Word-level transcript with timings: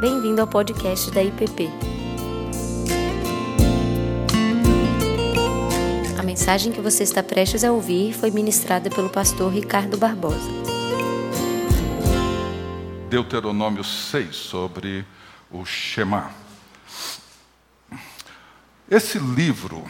Bem-vindo 0.00 0.40
ao 0.40 0.46
podcast 0.46 1.10
da 1.10 1.22
IPP. 1.22 1.68
A 6.18 6.22
mensagem 6.22 6.72
que 6.72 6.80
você 6.80 7.02
está 7.02 7.22
prestes 7.22 7.62
a 7.64 7.70
ouvir 7.70 8.14
foi 8.14 8.30
ministrada 8.30 8.88
pelo 8.88 9.10
pastor 9.10 9.52
Ricardo 9.52 9.98
Barbosa. 9.98 10.48
Deuteronômio 13.10 13.84
6 13.84 14.34
sobre 14.34 15.04
o 15.50 15.66
Shema. 15.66 16.30
Esse 18.90 19.18
livro, 19.18 19.84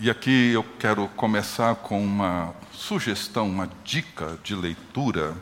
e 0.00 0.10
aqui 0.10 0.50
eu 0.50 0.64
quero 0.80 1.06
começar 1.14 1.76
com 1.76 2.02
uma 2.02 2.52
sugestão, 2.72 3.48
uma 3.48 3.70
dica 3.84 4.36
de 4.42 4.56
leitura 4.56 5.32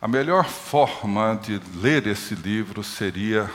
a 0.00 0.08
melhor 0.08 0.46
forma 0.46 1.38
de 1.42 1.60
ler 1.74 2.06
esse 2.06 2.34
livro 2.34 2.82
seria 2.82 3.50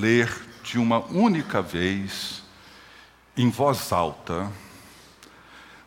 ler 0.00 0.32
de 0.62 0.78
uma 0.78 1.00
única 1.06 1.60
vez, 1.60 2.44
em 3.36 3.50
voz 3.50 3.92
alta, 3.92 4.48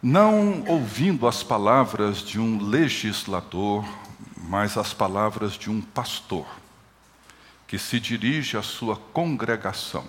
não 0.03 0.65
ouvindo 0.67 1.25
as 1.27 1.43
palavras 1.43 2.17
de 2.17 2.39
um 2.39 2.61
legislador, 2.61 3.85
mas 4.35 4.75
as 4.75 4.93
palavras 4.93 5.53
de 5.53 5.69
um 5.69 5.79
pastor, 5.79 6.45
que 7.65 7.79
se 7.79 7.97
dirige 7.97 8.57
à 8.57 8.61
sua 8.61 8.97
congregação, 8.97 10.05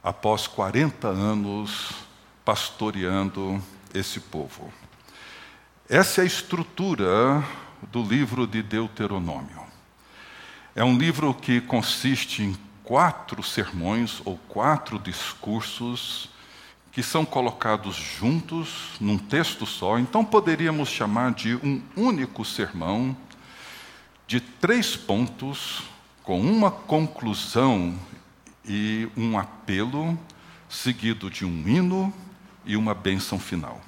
após 0.00 0.46
40 0.46 1.08
anos 1.08 1.90
pastoreando 2.44 3.60
esse 3.92 4.20
povo. 4.20 4.72
Essa 5.88 6.20
é 6.20 6.22
a 6.22 6.26
estrutura 6.26 7.42
do 7.90 8.02
livro 8.02 8.46
de 8.46 8.62
Deuteronômio. 8.62 9.62
É 10.74 10.84
um 10.84 10.96
livro 10.96 11.32
que 11.34 11.60
consiste 11.60 12.42
em 12.42 12.56
quatro 12.84 13.42
sermões 13.42 14.22
ou 14.24 14.38
quatro 14.48 14.98
discursos 14.98 16.30
que 16.92 17.02
são 17.02 17.24
colocados 17.24 17.94
juntos 17.94 18.90
num 19.00 19.18
texto 19.18 19.66
só, 19.66 19.98
então 19.98 20.24
poderíamos 20.24 20.88
chamar 20.88 21.32
de 21.32 21.54
um 21.56 21.82
único 21.96 22.44
sermão 22.44 23.16
de 24.26 24.40
três 24.40 24.96
pontos, 24.96 25.82
com 26.22 26.40
uma 26.40 26.70
conclusão 26.70 27.98
e 28.64 29.08
um 29.16 29.38
apelo, 29.38 30.18
seguido 30.68 31.30
de 31.30 31.44
um 31.44 31.68
hino 31.68 32.12
e 32.66 32.76
uma 32.76 32.94
bênção 32.94 33.38
final. 33.38 33.80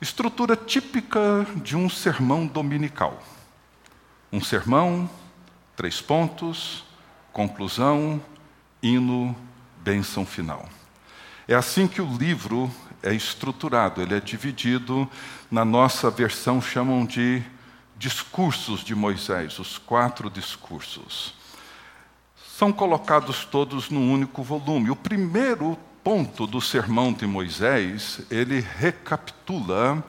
Estrutura 0.00 0.56
típica 0.56 1.46
de 1.56 1.76
um 1.76 1.90
sermão 1.90 2.46
dominical. 2.46 3.22
Um 4.32 4.40
sermão, 4.40 5.10
três 5.76 6.00
pontos, 6.00 6.84
conclusão, 7.34 8.18
hino, 8.82 9.36
bênção 9.82 10.24
final. 10.24 10.66
É 11.46 11.54
assim 11.54 11.86
que 11.86 12.00
o 12.00 12.16
livro 12.16 12.70
é 13.02 13.12
estruturado, 13.12 14.00
ele 14.00 14.14
é 14.14 14.20
dividido, 14.20 15.06
na 15.50 15.66
nossa 15.66 16.10
versão 16.10 16.62
chamam 16.62 17.04
de 17.04 17.42
discursos 17.98 18.82
de 18.82 18.94
Moisés, 18.94 19.58
os 19.58 19.76
quatro 19.76 20.30
discursos. 20.30 21.34
São 22.56 22.72
colocados 22.72 23.44
todos 23.44 23.90
num 23.90 24.10
único 24.10 24.42
volume. 24.42 24.90
O 24.90 24.96
primeiro 24.96 25.78
ponto 26.02 26.46
do 26.46 26.60
sermão 26.60 27.12
de 27.12 27.26
Moisés, 27.26 28.20
ele 28.30 28.60
recapitula 28.60 30.02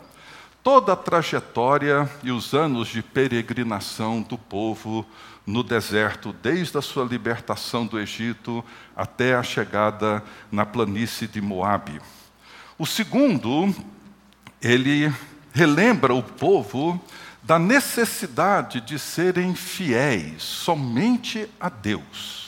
toda 0.63 0.93
a 0.93 0.95
trajetória 0.95 2.09
e 2.23 2.31
os 2.31 2.53
anos 2.53 2.87
de 2.87 3.01
peregrinação 3.01 4.21
do 4.21 4.37
povo 4.37 5.05
no 5.45 5.63
deserto, 5.63 6.33
desde 6.41 6.77
a 6.77 6.81
sua 6.81 7.03
libertação 7.03 7.85
do 7.85 7.99
Egito 7.99 8.63
até 8.95 9.35
a 9.35 9.43
chegada 9.43 10.23
na 10.51 10.65
planície 10.65 11.27
de 11.27 11.41
Moabe. 11.41 11.99
O 12.77 12.85
segundo, 12.85 13.73
ele 14.61 15.11
relembra 15.51 16.13
o 16.13 16.23
povo 16.23 17.01
da 17.43 17.59
necessidade 17.59 18.79
de 18.81 18.97
serem 18.97 19.55
fiéis 19.55 20.41
somente 20.43 21.49
a 21.59 21.69
Deus 21.69 22.40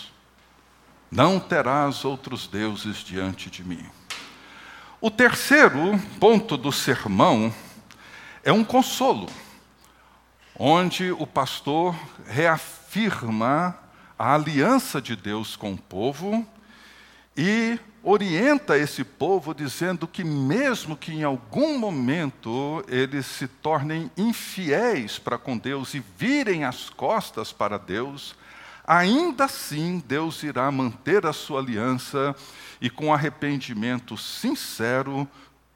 não 1.16 1.40
terás 1.40 2.04
outros 2.04 2.48
deuses 2.48 2.98
diante 2.98 3.50
de 3.50 3.64
mim. 3.64 3.86
O 5.00 5.12
terceiro 5.12 6.00
ponto 6.20 6.58
do 6.58 6.72
sermão 6.72 7.54
é 8.44 8.52
um 8.52 8.64
consolo, 8.64 9.30
onde 10.58 11.12
o 11.12 11.28
pastor 11.28 11.96
reafirma 12.26 13.78
a 14.18 14.34
aliança 14.34 15.00
de 15.00 15.16
Deus 15.16 15.56
com 15.56 15.74
o 15.74 15.78
povo 15.78 16.46
e 17.38 17.80
orienta 18.02 18.76
esse 18.78 19.04
povo 19.04 19.54
dizendo 19.54 20.08
que, 20.08 20.24
mesmo 20.24 20.98
que 20.98 21.12
em 21.14 21.24
algum 21.24 21.78
momento 21.78 22.84
eles 22.88 23.28
se 23.28 23.48
tornem 23.48 24.10
infiéis 24.18 25.20
para 25.20 25.38
com 25.38 25.58
Deus 25.58 25.94
e 25.94 26.04
virem 26.18 26.64
as 26.64 26.90
costas 26.90 27.52
para 27.52 27.78
Deus, 27.78 28.36
ainda 28.86 29.46
assim 29.46 30.04
Deus 30.06 30.44
irá 30.44 30.70
manter 30.72 31.26
a 31.26 31.34
sua 31.34 31.60
aliança 31.60 32.36
e 32.82 32.90
com 32.90 33.14
arrependimento 33.14 34.18
sincero, 34.18 35.28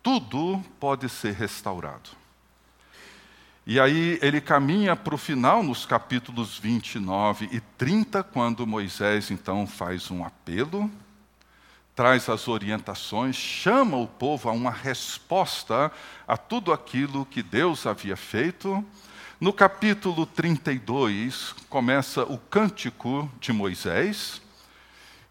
tudo 0.03 0.63
pode 0.79 1.09
ser 1.09 1.33
restaurado. 1.33 2.09
E 3.65 3.79
aí 3.81 4.17
ele 4.21 4.39
caminha 4.39 4.95
para 4.95 5.13
o 5.13 5.17
final, 5.17 5.61
nos 5.61 5.85
capítulos 5.85 6.57
29 6.57 7.49
e 7.51 7.59
30, 7.77 8.23
quando 8.23 8.65
Moisés 8.65 9.29
então 9.29 9.67
faz 9.67 10.09
um 10.09 10.23
apelo, 10.23 10.89
traz 11.93 12.29
as 12.29 12.47
orientações, 12.47 13.35
chama 13.35 13.97
o 13.97 14.07
povo 14.07 14.47
a 14.47 14.53
uma 14.53 14.71
resposta 14.71 15.91
a 16.27 16.37
tudo 16.37 16.71
aquilo 16.71 17.25
que 17.25 17.43
Deus 17.43 17.85
havia 17.85 18.15
feito 18.15 18.85
no 19.39 19.53
capítulo 19.53 20.25
32, 20.25 21.53
começa 21.69 22.23
o 22.23 22.39
Cântico 22.39 23.31
de 23.39 23.53
Moisés, 23.53 24.41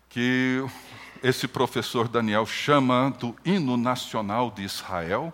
que 0.09 0.65
esse 1.25 1.49
professor 1.49 2.07
Daniel 2.07 2.47
chama 2.47 3.11
do 3.19 3.35
hino 3.45 3.77
nacional 3.77 4.49
de 4.49 4.63
Israel, 4.63 5.33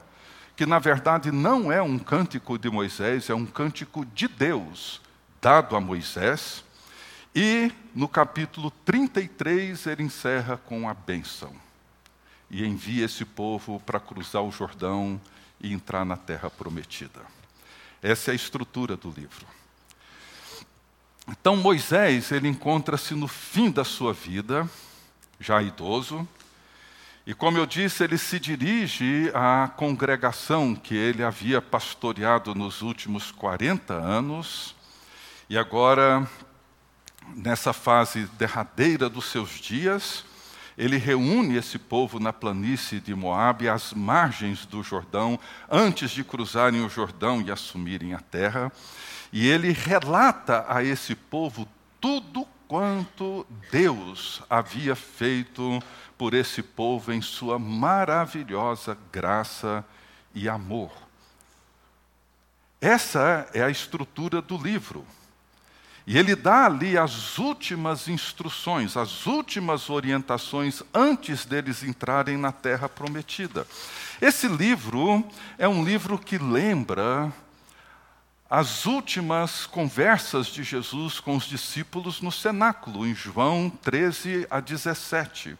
que 0.56 0.64
na 0.64 0.78
verdade 0.78 1.30
não 1.30 1.70
é 1.70 1.82
um 1.82 1.98
cântico 1.98 2.58
de 2.58 2.70
Moisés, 2.70 3.28
é 3.28 3.34
um 3.34 3.44
cântico 3.44 4.06
de 4.06 4.26
Deus, 4.26 5.02
dado 5.40 5.76
a 5.76 5.80
Moisés. 5.80 6.64
E 7.34 7.70
no 7.94 8.08
capítulo 8.08 8.70
33 8.86 9.86
ele 9.86 10.04
encerra 10.04 10.56
com 10.56 10.88
a 10.88 10.94
bênção 10.94 11.52
e 12.50 12.64
envia 12.64 13.04
esse 13.04 13.24
povo 13.24 13.80
para 13.80 14.00
cruzar 14.00 14.42
o 14.42 14.50
Jordão 14.50 15.20
e 15.60 15.72
entrar 15.74 16.06
na 16.06 16.16
terra 16.16 16.48
prometida. 16.48 17.20
Essa 18.02 18.30
é 18.30 18.32
a 18.32 18.34
estrutura 18.34 18.96
do 18.96 19.10
livro. 19.10 19.46
Então 21.28 21.56
Moisés, 21.56 22.32
ele 22.32 22.48
encontra-se 22.48 23.14
no 23.14 23.28
fim 23.28 23.70
da 23.70 23.84
sua 23.84 24.12
vida, 24.12 24.68
já 25.38 25.62
idoso, 25.62 26.26
e 27.24 27.32
como 27.32 27.56
eu 27.56 27.64
disse, 27.64 28.02
ele 28.02 28.18
se 28.18 28.40
dirige 28.40 29.30
à 29.32 29.68
congregação 29.76 30.74
que 30.74 30.96
ele 30.96 31.22
havia 31.22 31.62
pastoreado 31.62 32.52
nos 32.52 32.82
últimos 32.82 33.30
40 33.30 33.94
anos, 33.94 34.74
e 35.48 35.56
agora, 35.56 36.28
nessa 37.36 37.72
fase 37.72 38.24
derradeira 38.36 39.08
dos 39.08 39.26
seus 39.26 39.50
dias, 39.50 40.24
ele 40.76 40.96
reúne 40.96 41.56
esse 41.56 41.78
povo 41.78 42.18
na 42.18 42.32
planície 42.32 43.00
de 43.00 43.14
Moabe, 43.14 43.68
às 43.68 43.92
margens 43.92 44.64
do 44.64 44.82
Jordão, 44.82 45.38
antes 45.70 46.10
de 46.10 46.24
cruzarem 46.24 46.84
o 46.84 46.88
Jordão 46.88 47.42
e 47.42 47.50
assumirem 47.50 48.14
a 48.14 48.20
terra, 48.20 48.72
e 49.32 49.46
ele 49.46 49.72
relata 49.72 50.64
a 50.68 50.82
esse 50.82 51.14
povo 51.14 51.68
tudo 52.00 52.46
quanto 52.66 53.46
Deus 53.70 54.42
havia 54.48 54.96
feito 54.96 55.78
por 56.16 56.34
esse 56.34 56.62
povo 56.62 57.12
em 57.12 57.20
sua 57.20 57.58
maravilhosa 57.58 58.96
graça 59.10 59.84
e 60.34 60.48
amor. 60.48 60.90
Essa 62.80 63.48
é 63.54 63.62
a 63.62 63.70
estrutura 63.70 64.42
do 64.42 64.56
livro. 64.56 65.06
E 66.06 66.18
ele 66.18 66.34
dá 66.34 66.66
ali 66.66 66.98
as 66.98 67.38
últimas 67.38 68.08
instruções, 68.08 68.96
as 68.96 69.26
últimas 69.26 69.88
orientações 69.88 70.82
antes 70.92 71.44
deles 71.44 71.82
entrarem 71.84 72.36
na 72.36 72.50
terra 72.50 72.88
prometida. 72.88 73.66
Esse 74.20 74.48
livro 74.48 75.24
é 75.58 75.68
um 75.68 75.84
livro 75.84 76.18
que 76.18 76.38
lembra 76.38 77.32
as 78.50 78.84
últimas 78.84 79.64
conversas 79.64 80.48
de 80.48 80.62
Jesus 80.62 81.18
com 81.18 81.36
os 81.36 81.44
discípulos 81.44 82.20
no 82.20 82.30
cenáculo, 82.30 83.06
em 83.06 83.14
João 83.14 83.70
13 83.70 84.46
a 84.50 84.60
17, 84.60 85.56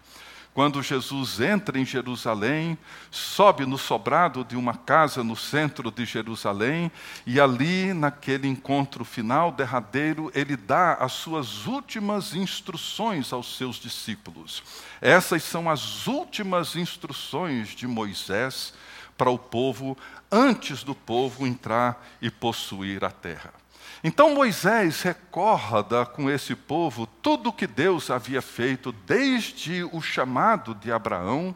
quando 0.55 0.83
Jesus 0.83 1.41
entra 1.41 1.79
em 1.79 1.85
Jerusalém, 1.85 2.77
sobe 3.11 3.65
no 3.65 3.79
sobrado 3.79 4.45
de 4.45 4.55
uma 4.55 4.75
casa 4.75 5.25
no 5.25 5.35
centro 5.35 5.91
de 5.91 6.05
Jerusalém, 6.05 6.93
e 7.27 7.41
ali, 7.41 7.95
naquele 7.95 8.47
encontro 8.47 9.05
final, 9.05 9.51
derradeiro, 9.51 10.31
ele 10.35 10.57
dá 10.57 10.95
as 10.95 11.13
suas 11.13 11.67
últimas 11.67 12.35
instruções 12.35 13.33
aos 13.33 13.57
seus 13.57 13.77
discípulos. 13.77 14.63
Essas 15.01 15.43
são 15.43 15.71
as 15.71 16.07
últimas 16.07 16.77
instruções 16.77 17.69
de 17.69 17.87
Moisés 17.87 18.75
para 19.17 19.31
o 19.31 19.39
povo, 19.39 19.97
antes 20.31 20.83
do 20.83 20.95
povo 20.95 21.47
entrar 21.47 22.05
e 22.21 22.31
possuir 22.31 23.05
a 23.05 23.11
terra. 23.11 23.62
Então 24.05 24.35
Moisés 24.35 25.03
recorda 25.03 26.05
com 26.05 26.29
esse 26.29 26.57
povo 26.57 27.07
tudo 27.07 27.51
o 27.51 27.53
que 27.53 27.69
Deus 27.69 28.11
havia 28.11 28.43
feito 28.43 28.91
desde 28.91 29.85
o 29.85 30.03
chamado 30.03 30.75
de 30.75 30.91
Abraão, 30.91 31.55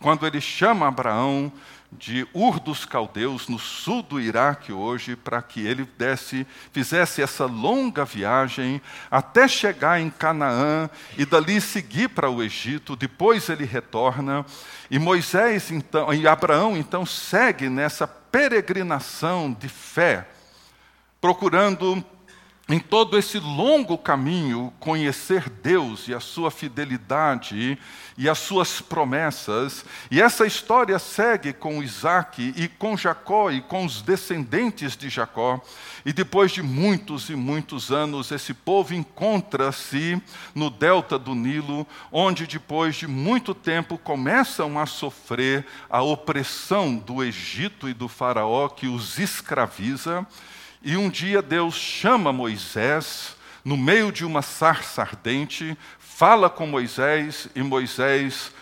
quando 0.00 0.26
ele 0.26 0.40
chama 0.40 0.88
Abraão 0.88 1.52
de 1.92 2.26
Ur 2.34 2.58
dos 2.58 2.84
Caldeus, 2.84 3.46
no 3.46 3.60
sul 3.60 4.02
do 4.02 4.20
Iraque 4.20 4.72
hoje, 4.72 5.14
para 5.14 5.40
que 5.40 5.64
ele 5.64 5.88
desse, 5.96 6.44
fizesse 6.72 7.22
essa 7.22 7.46
longa 7.46 8.04
viagem 8.04 8.82
até 9.08 9.46
chegar 9.46 10.00
em 10.00 10.10
Canaã 10.10 10.90
e 11.16 11.24
dali 11.24 11.60
seguir 11.60 12.08
para 12.08 12.28
o 12.28 12.42
Egito. 12.42 12.96
Depois 12.96 13.48
ele 13.48 13.64
retorna 13.64 14.44
e 14.90 14.98
Moisés 14.98 15.70
então 15.70 16.12
e 16.12 16.26
Abraão 16.26 16.76
então 16.76 17.06
segue 17.06 17.68
nessa 17.68 18.08
peregrinação 18.08 19.52
de 19.52 19.68
fé 19.68 20.26
procurando 21.24 22.04
em 22.68 22.78
todo 22.78 23.16
esse 23.16 23.38
longo 23.38 23.96
caminho 23.96 24.70
conhecer 24.78 25.48
Deus 25.48 26.06
e 26.06 26.12
a 26.12 26.20
sua 26.20 26.50
fidelidade 26.50 27.78
e 28.18 28.28
as 28.28 28.38
suas 28.40 28.82
promessas. 28.82 29.86
E 30.10 30.20
essa 30.20 30.46
história 30.46 30.98
segue 30.98 31.54
com 31.54 31.82
Isaac 31.82 32.52
e 32.54 32.68
com 32.68 32.94
Jacó 32.94 33.50
e 33.50 33.62
com 33.62 33.86
os 33.86 34.02
descendentes 34.02 34.98
de 34.98 35.08
Jacó. 35.08 35.62
E 36.04 36.12
depois 36.12 36.52
de 36.52 36.62
muitos 36.62 37.30
e 37.30 37.34
muitos 37.34 37.90
anos, 37.90 38.30
esse 38.30 38.52
povo 38.52 38.92
encontra-se 38.92 40.20
no 40.54 40.68
delta 40.68 41.18
do 41.18 41.34
Nilo, 41.34 41.86
onde 42.12 42.46
depois 42.46 42.96
de 42.96 43.06
muito 43.06 43.54
tempo 43.54 43.96
começam 43.96 44.78
a 44.78 44.84
sofrer 44.84 45.64
a 45.88 46.02
opressão 46.02 46.94
do 46.96 47.24
Egito 47.24 47.88
e 47.88 47.94
do 47.94 48.08
Faraó 48.08 48.68
que 48.68 48.86
os 48.86 49.18
escraviza. 49.18 50.26
E 50.86 50.98
um 50.98 51.08
dia 51.08 51.40
Deus 51.40 51.74
chama 51.76 52.30
Moisés, 52.30 53.36
no 53.64 53.74
meio 53.74 54.12
de 54.12 54.22
uma 54.22 54.42
sarça 54.42 55.00
ardente, 55.00 55.74
fala 55.98 56.50
com 56.50 56.66
Moisés, 56.66 57.48
e 57.54 57.62
Moisés, 57.62 58.52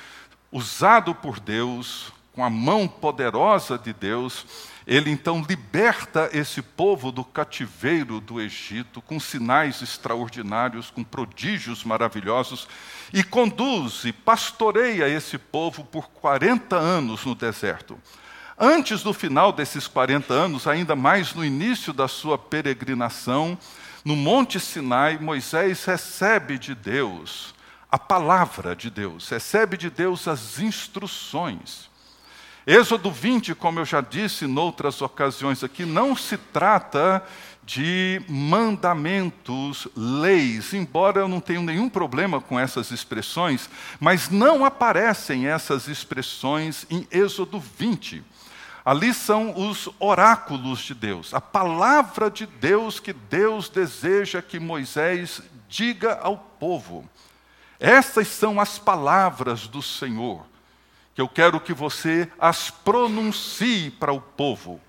usado 0.52 1.16
por 1.16 1.40
Deus, 1.40 2.12
com 2.32 2.44
a 2.44 2.48
mão 2.48 2.86
poderosa 2.86 3.76
de 3.76 3.92
Deus, 3.92 4.46
ele 4.86 5.10
então 5.10 5.44
liberta 5.48 6.30
esse 6.32 6.62
povo 6.62 7.10
do 7.10 7.24
cativeiro 7.24 8.20
do 8.20 8.40
Egito, 8.40 9.02
com 9.02 9.18
sinais 9.18 9.82
extraordinários, 9.82 10.90
com 10.90 11.02
prodígios 11.02 11.82
maravilhosos, 11.82 12.68
e 13.12 13.24
conduz 13.24 14.04
e 14.04 14.12
pastoreia 14.12 15.08
esse 15.08 15.38
povo 15.38 15.82
por 15.82 16.08
40 16.10 16.76
anos 16.76 17.24
no 17.24 17.34
deserto. 17.34 17.98
Antes 18.58 19.02
do 19.02 19.12
final 19.12 19.52
desses 19.52 19.86
40 19.86 20.32
anos, 20.32 20.66
ainda 20.66 20.94
mais 20.94 21.34
no 21.34 21.44
início 21.44 21.92
da 21.92 22.06
sua 22.06 22.36
peregrinação, 22.36 23.58
no 24.04 24.14
Monte 24.16 24.60
Sinai, 24.60 25.18
Moisés 25.18 25.84
recebe 25.84 26.58
de 26.58 26.74
Deus 26.74 27.54
a 27.90 27.98
palavra 27.98 28.74
de 28.74 28.88
Deus, 28.88 29.28
recebe 29.28 29.76
de 29.76 29.90
Deus 29.90 30.26
as 30.26 30.58
instruções. 30.58 31.90
Êxodo 32.66 33.10
20, 33.10 33.54
como 33.54 33.80
eu 33.80 33.84
já 33.84 34.00
disse 34.00 34.44
em 34.44 34.58
outras 34.58 35.02
ocasiões 35.02 35.62
aqui, 35.64 35.84
não 35.84 36.16
se 36.16 36.36
trata 36.36 37.22
de 37.64 38.22
mandamentos, 38.28 39.88
leis, 39.96 40.72
embora 40.72 41.20
eu 41.20 41.28
não 41.28 41.40
tenha 41.40 41.60
nenhum 41.60 41.88
problema 41.88 42.40
com 42.40 42.58
essas 42.58 42.90
expressões, 42.90 43.68
mas 44.00 44.30
não 44.30 44.64
aparecem 44.64 45.46
essas 45.46 45.86
expressões 45.86 46.86
em 46.88 47.06
Êxodo 47.10 47.60
20. 47.60 48.22
Ali 48.84 49.14
são 49.14 49.56
os 49.56 49.88
oráculos 50.00 50.80
de 50.80 50.92
Deus, 50.92 51.32
a 51.32 51.40
palavra 51.40 52.28
de 52.28 52.46
Deus 52.46 52.98
que 52.98 53.12
Deus 53.12 53.68
deseja 53.68 54.42
que 54.42 54.58
Moisés 54.58 55.40
diga 55.68 56.18
ao 56.20 56.36
povo. 56.36 57.08
Essas 57.78 58.26
são 58.28 58.60
as 58.60 58.78
palavras 58.78 59.68
do 59.68 59.80
Senhor, 59.80 60.44
que 61.14 61.20
eu 61.20 61.28
quero 61.28 61.60
que 61.60 61.72
você 61.72 62.30
as 62.38 62.70
pronuncie 62.70 63.90
para 63.90 64.12
o 64.12 64.20
povo. 64.20 64.80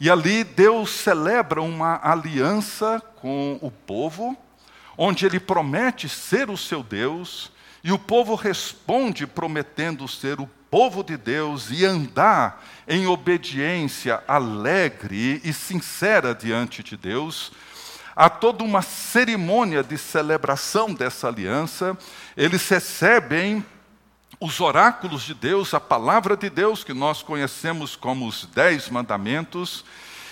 E 0.00 0.10
ali 0.10 0.42
Deus 0.42 0.90
celebra 0.90 1.62
uma 1.62 2.00
aliança 2.02 3.00
com 3.16 3.58
o 3.62 3.70
povo, 3.70 4.36
onde 4.98 5.24
ele 5.24 5.38
promete 5.38 6.08
ser 6.08 6.50
o 6.50 6.56
seu 6.56 6.82
Deus, 6.82 7.52
e 7.82 7.92
o 7.92 7.98
povo 7.98 8.34
responde 8.34 9.26
prometendo 9.26 10.08
ser 10.08 10.40
o 10.40 10.46
povo 10.74 11.04
de 11.04 11.16
Deus 11.16 11.70
e 11.70 11.84
andar 11.84 12.60
em 12.88 13.06
obediência 13.06 14.20
alegre 14.26 15.40
e 15.44 15.52
sincera 15.52 16.34
diante 16.34 16.82
de 16.82 16.96
Deus, 16.96 17.52
há 18.16 18.28
toda 18.28 18.64
uma 18.64 18.82
cerimônia 18.82 19.84
de 19.84 19.96
celebração 19.96 20.92
dessa 20.92 21.28
aliança, 21.28 21.96
eles 22.36 22.68
recebem 22.68 23.64
os 24.40 24.58
oráculos 24.58 25.22
de 25.22 25.32
Deus, 25.32 25.72
a 25.74 25.78
palavra 25.78 26.36
de 26.36 26.50
Deus, 26.50 26.82
que 26.82 26.92
nós 26.92 27.22
conhecemos 27.22 27.94
como 27.94 28.26
os 28.26 28.44
Dez 28.46 28.88
Mandamentos, 28.88 29.84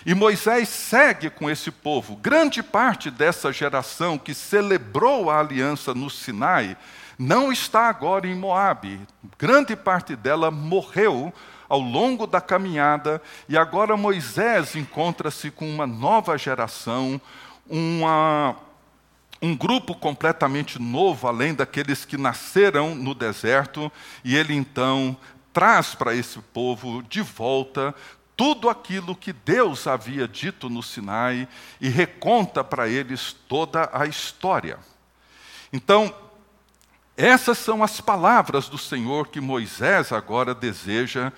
e 0.05 0.13
Moisés 0.13 0.69
segue 0.69 1.31
com 1.31 1.49
esse 1.49 1.71
povo. 1.71 2.17
Grande 2.17 2.65
parte 2.65 3.13
dessa 3.13 3.53
geração 3.53 4.19
que 4.19 4.35
celebrou 4.35 5.31
a 5.31 5.39
aliança 5.39 5.95
no 5.95 6.11
Sinai 6.11 6.77
não 7.23 7.53
está 7.53 7.89
agora 7.89 8.27
em 8.27 8.35
Moabe. 8.35 9.01
Grande 9.39 9.77
parte 9.77 10.17
dela 10.17 10.51
morreu 10.51 11.33
ao 11.69 11.79
longo 11.79 12.27
da 12.27 12.41
caminhada 12.41 13.23
e 13.49 13.57
agora 13.57 13.97
Moisés 13.97 14.75
encontra-se 14.75 15.51
com 15.51 15.71
uma 15.71 15.87
nova 15.87 16.37
geração, 16.37 17.21
uma, 17.69 18.57
um 19.41 19.57
grupo 19.57 19.95
completamente 19.95 20.83
novo, 20.83 21.29
além 21.29 21.55
daqueles 21.55 22.05
que 22.05 22.17
nasceram 22.17 22.95
no 22.95 23.15
deserto, 23.15 23.91
e 24.25 24.37
ele 24.37 24.55
então 24.55 25.17
traz 25.53 25.95
para 25.95 26.15
esse 26.15 26.41
povo 26.41 27.05
de 27.05 27.23
volta 27.23 27.95
tudo 28.37 28.69
aquilo 28.69 29.15
que 29.15 29.33
Deus 29.33 29.87
havia 29.87 30.27
dito 30.27 30.69
no 30.69 30.83
Sinai 30.83 31.47
e 31.81 31.89
reconta 31.89 32.65
para 32.65 32.89
eles 32.89 33.33
toda 33.47 33.89
a 33.93 34.07
história. 34.07 34.79
Então, 35.73 36.13
essas 37.17 37.59
são 37.59 37.83
as 37.83 38.01
palavras 38.01 38.69
do 38.69 38.79
Senhor 38.79 39.29
que 39.29 39.41
Moisés 39.41 40.13
agora 40.13 40.55
deseja 40.55 41.33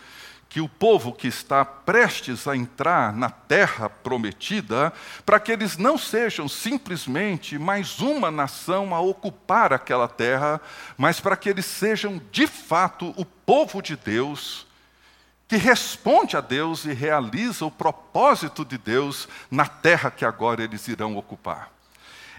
que 0.54 0.60
o 0.60 0.68
povo 0.68 1.12
que 1.12 1.26
está 1.26 1.64
prestes 1.64 2.46
a 2.46 2.56
entrar 2.56 3.12
na 3.12 3.28
terra 3.28 3.90
prometida, 3.90 4.92
para 5.26 5.40
que 5.40 5.50
eles 5.50 5.76
não 5.76 5.98
sejam 5.98 6.48
simplesmente 6.48 7.58
mais 7.58 7.98
uma 7.98 8.30
nação 8.30 8.94
a 8.94 9.00
ocupar 9.00 9.72
aquela 9.72 10.06
terra, 10.06 10.60
mas 10.96 11.18
para 11.18 11.36
que 11.36 11.48
eles 11.48 11.66
sejam 11.66 12.22
de 12.30 12.46
fato 12.46 13.12
o 13.16 13.24
povo 13.24 13.82
de 13.82 13.96
Deus, 13.96 14.64
que 15.48 15.56
responde 15.56 16.36
a 16.36 16.40
Deus 16.40 16.84
e 16.84 16.92
realiza 16.92 17.66
o 17.66 17.70
propósito 17.70 18.64
de 18.64 18.78
Deus 18.78 19.26
na 19.50 19.66
terra 19.66 20.08
que 20.08 20.24
agora 20.24 20.62
eles 20.62 20.86
irão 20.86 21.16
ocupar. 21.16 21.73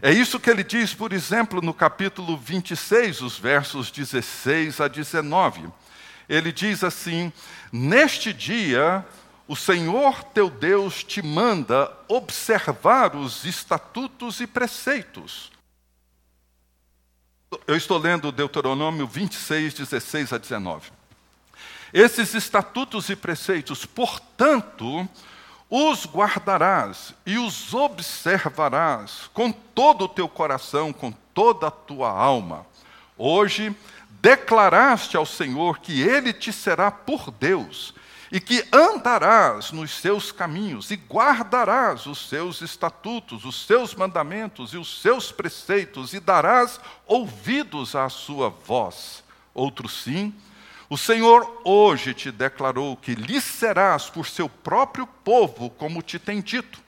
É 0.05 0.11
isso 0.11 0.39
que 0.39 0.51
ele 0.51 0.63
diz, 0.63 0.93
por 0.93 1.11
exemplo, 1.11 1.63
no 1.63 1.73
capítulo 1.73 2.37
26, 2.37 3.21
os 3.21 3.39
versos 3.39 3.89
16 3.89 4.79
a 4.79 4.87
19. 4.87 5.67
Ele 6.29 6.51
diz 6.51 6.83
assim: 6.83 7.33
Neste 7.71 8.31
dia, 8.31 9.03
o 9.47 9.55
Senhor 9.55 10.23
teu 10.25 10.47
Deus 10.47 11.03
te 11.03 11.23
manda 11.23 11.91
observar 12.07 13.15
os 13.15 13.45
estatutos 13.45 14.39
e 14.41 14.45
preceitos. 14.45 15.51
Eu 17.65 17.75
estou 17.75 17.97
lendo 17.97 18.31
Deuteronômio 18.31 19.07
26, 19.07 19.73
16 19.73 20.33
a 20.33 20.37
19. 20.37 20.91
Esses 21.91 22.35
estatutos 22.35 23.09
e 23.09 23.15
preceitos, 23.15 23.87
portanto, 23.87 25.09
os 25.69 26.05
guardarás 26.05 27.13
e 27.25 27.37
os 27.37 27.73
observarás 27.73 29.29
com 29.33 29.51
todo 29.51 30.05
o 30.05 30.09
teu 30.09 30.27
coração, 30.27 30.93
com 30.93 31.11
toda 31.33 31.67
a 31.67 31.71
tua 31.71 32.09
alma. 32.09 32.65
Hoje 33.17 33.75
declaraste 34.21 35.17
ao 35.17 35.25
Senhor 35.25 35.79
que 35.79 36.01
ele 36.01 36.33
te 36.33 36.51
será 36.51 36.91
por 36.91 37.31
Deus 37.31 37.93
e 38.31 38.39
que 38.39 38.67
andarás 38.71 39.71
nos 39.71 39.91
seus 39.91 40.31
caminhos 40.31 40.91
e 40.91 40.95
guardarás 40.95 42.05
os 42.05 42.27
seus 42.27 42.61
estatutos, 42.61 43.45
os 43.45 43.65
seus 43.65 43.93
mandamentos 43.93 44.73
e 44.73 44.77
os 44.77 45.01
seus 45.01 45.31
preceitos 45.31 46.13
e 46.13 46.19
darás 46.19 46.79
ouvidos 47.05 47.95
à 47.95 48.09
sua 48.09 48.49
voz. 48.49 49.23
outros 49.53 50.03
sim. 50.03 50.33
O 50.89 50.97
Senhor 50.97 51.61
hoje 51.63 52.13
te 52.13 52.31
declarou 52.31 52.95
que 52.95 53.15
lhe 53.15 53.41
serás 53.41 54.09
por 54.09 54.27
seu 54.27 54.47
próprio 54.47 55.07
povo, 55.07 55.69
como 55.71 56.01
te 56.01 56.19
tem 56.19 56.41
dito, 56.41 56.79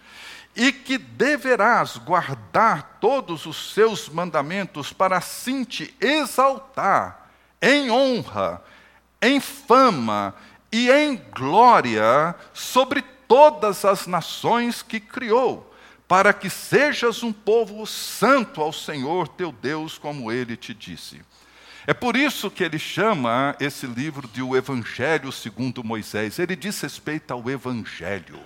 e 0.55 0.71
que 0.71 0.97
deverás 0.97 1.97
guardar 1.97 2.97
todos 2.99 3.45
os 3.45 3.73
seus 3.73 4.07
mandamentos 4.07 4.93
para 4.93 5.17
assim 5.17 5.63
te 5.63 5.95
exaltar 5.99 7.29
em 7.61 7.89
honra, 7.89 8.63
em 9.21 9.39
fama 9.39 10.35
e 10.71 10.91
em 10.91 11.15
glória 11.35 12.35
sobre 12.53 13.03
todas 13.27 13.83
as 13.83 14.05
nações 14.05 14.83
que 14.83 14.99
criou, 14.99 15.73
para 16.07 16.33
que 16.33 16.49
sejas 16.49 17.23
um 17.23 17.33
povo 17.33 17.85
santo 17.85 18.61
ao 18.61 18.71
Senhor 18.71 19.27
teu 19.27 19.51
Deus, 19.51 19.97
como 19.97 20.31
ele 20.31 20.55
te 20.55 20.73
disse. 20.73 21.21
É 21.89 21.93
por 21.93 22.17
isso 22.17 22.51
que 22.51 22.65
ele 22.65 22.77
chama 22.77 23.55
esse 23.61 23.87
livro 23.87 24.27
de 24.27 24.41
o 24.41 24.57
Evangelho 24.57 25.31
segundo 25.31 25.85
Moisés. 25.85 26.37
Ele 26.37 26.53
diz 26.53 26.81
respeito 26.81 27.31
ao 27.31 27.49
Evangelho. 27.49 28.41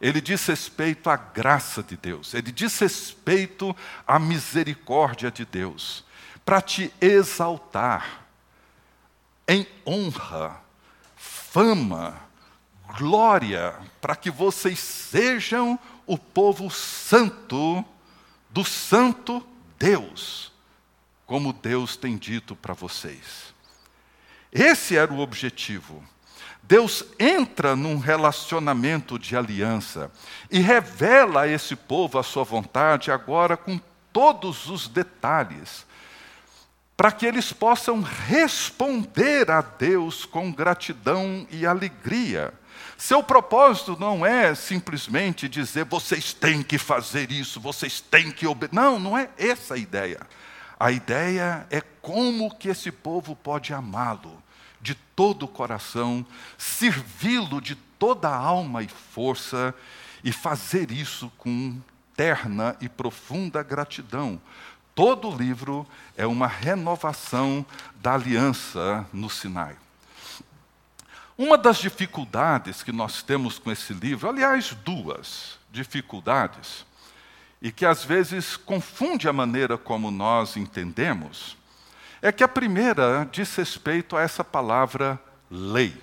Ele 0.00 0.20
diz 0.20 0.44
respeito 0.46 1.08
à 1.08 1.16
graça 1.16 1.80
de 1.80 1.96
Deus. 1.96 2.34
Ele 2.34 2.50
diz 2.50 2.76
respeito 2.80 3.74
à 4.04 4.18
misericórdia 4.18 5.30
de 5.30 5.44
Deus. 5.44 6.04
Para 6.44 6.60
te 6.60 6.92
exaltar 7.00 8.26
em 9.46 9.64
honra, 9.86 10.60
fama, 11.14 12.20
glória, 12.98 13.76
para 14.00 14.16
que 14.16 14.28
vocês 14.28 14.80
sejam 14.80 15.78
o 16.04 16.18
povo 16.18 16.68
santo 16.68 17.84
do 18.50 18.64
Santo 18.64 19.40
Deus 19.78 20.55
como 21.26 21.52
Deus 21.52 21.96
tem 21.96 22.16
dito 22.16 22.54
para 22.54 22.72
vocês. 22.72 23.54
Esse 24.52 24.96
era 24.96 25.12
o 25.12 25.18
objetivo. 25.18 26.02
Deus 26.62 27.04
entra 27.18 27.76
num 27.76 27.98
relacionamento 27.98 29.18
de 29.18 29.36
aliança 29.36 30.10
e 30.50 30.60
revela 30.60 31.42
a 31.42 31.48
esse 31.48 31.76
povo 31.76 32.18
a 32.18 32.22
sua 32.22 32.42
vontade 32.42 33.10
agora 33.10 33.56
com 33.56 33.78
todos 34.12 34.68
os 34.68 34.88
detalhes, 34.88 35.86
para 36.96 37.12
que 37.12 37.26
eles 37.26 37.52
possam 37.52 38.00
responder 38.00 39.50
a 39.50 39.60
Deus 39.60 40.24
com 40.24 40.50
gratidão 40.50 41.46
e 41.50 41.66
alegria. 41.66 42.52
Seu 42.96 43.22
propósito 43.22 43.96
não 44.00 44.24
é 44.24 44.54
simplesmente 44.54 45.48
dizer 45.48 45.84
vocês 45.84 46.32
têm 46.32 46.62
que 46.62 46.78
fazer 46.78 47.30
isso, 47.30 47.60
vocês 47.60 48.00
têm 48.00 48.30
que 48.30 48.46
obedecer. 48.46 48.74
Não, 48.74 48.98
não 48.98 49.16
é 49.16 49.28
essa 49.36 49.74
a 49.74 49.78
ideia. 49.78 50.20
A 50.78 50.90
ideia 50.90 51.66
é 51.70 51.80
como 51.80 52.54
que 52.54 52.68
esse 52.68 52.92
povo 52.92 53.34
pode 53.34 53.72
amá-lo 53.72 54.42
de 54.80 54.94
todo 54.94 55.44
o 55.44 55.48
coração, 55.48 56.24
servi-lo 56.58 57.60
de 57.60 57.74
toda 57.74 58.28
a 58.28 58.36
alma 58.36 58.82
e 58.82 58.88
força 58.88 59.74
e 60.22 60.30
fazer 60.30 60.90
isso 60.90 61.32
com 61.38 61.80
terna 62.14 62.76
e 62.80 62.88
profunda 62.88 63.62
gratidão. 63.62 64.40
Todo 64.94 65.28
o 65.28 65.36
livro 65.36 65.86
é 66.16 66.26
uma 66.26 66.46
renovação 66.46 67.64
da 67.96 68.14
aliança 68.14 69.06
no 69.12 69.28
Sinai. 69.30 69.76
Uma 71.38 71.58
das 71.58 71.78
dificuldades 71.78 72.82
que 72.82 72.92
nós 72.92 73.22
temos 73.22 73.58
com 73.58 73.70
esse 73.70 73.92
livro, 73.92 74.28
aliás, 74.28 74.74
duas 74.84 75.58
dificuldades, 75.70 76.86
e 77.60 77.72
que 77.72 77.86
às 77.86 78.04
vezes 78.04 78.56
confunde 78.56 79.28
a 79.28 79.32
maneira 79.32 79.78
como 79.78 80.10
nós 80.10 80.56
entendemos, 80.56 81.56
é 82.20 82.32
que 82.32 82.44
a 82.44 82.48
primeira 82.48 83.28
diz 83.30 83.54
respeito 83.56 84.16
a 84.16 84.22
essa 84.22 84.42
palavra 84.42 85.20
lei. 85.50 85.96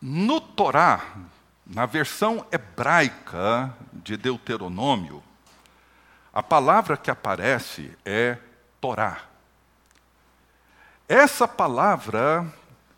No 0.00 0.40
Torá, 0.40 1.14
na 1.66 1.86
versão 1.86 2.44
hebraica 2.50 3.72
de 3.92 4.16
Deuteronômio, 4.16 5.22
a 6.32 6.42
palavra 6.42 6.96
que 6.96 7.10
aparece 7.10 7.96
é 8.04 8.38
Torá. 8.80 9.22
Essa 11.08 11.46
palavra 11.46 12.52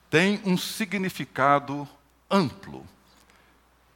tem 0.09 0.41
um 0.45 0.57
significado 0.57 1.89
amplo. 2.31 2.87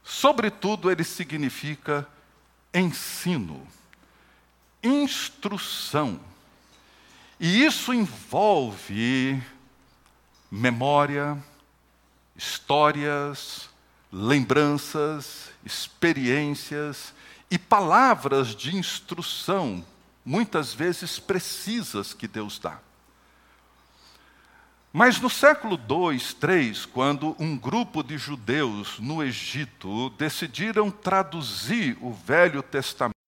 Sobretudo, 0.08 0.90
ele 0.90 1.04
significa 1.04 2.08
ensino, 2.72 3.68
instrução. 4.82 6.18
E 7.38 7.62
isso 7.62 7.92
envolve 7.92 9.38
memória, 10.50 11.36
histórias, 12.34 13.68
lembranças, 14.10 15.50
experiências 15.62 17.12
e 17.50 17.58
palavras 17.58 18.56
de 18.56 18.74
instrução, 18.74 19.84
muitas 20.24 20.72
vezes 20.72 21.18
precisas, 21.18 22.14
que 22.14 22.26
Deus 22.26 22.58
dá. 22.58 22.80
Mas 24.92 25.21
no 25.21 25.28
século 25.28 25.76
2, 25.76 26.35
3, 26.35 26.87
quando 26.87 27.37
um 27.38 27.57
grupo 27.59 28.02
de 28.02 28.16
judeus 28.16 28.99
no 28.99 29.23
Egito 29.23 30.11
decidiram 30.11 30.90
traduzir 30.90 31.99
o 32.00 32.12
Velho 32.12 32.62
Testamento, 32.62 33.18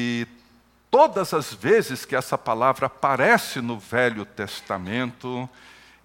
E 0.00 0.26
todas 0.90 1.34
as 1.34 1.52
vezes 1.52 2.06
que 2.06 2.16
essa 2.16 2.38
palavra 2.38 2.86
aparece 2.86 3.60
no 3.60 3.78
Velho 3.78 4.24
Testamento, 4.24 5.46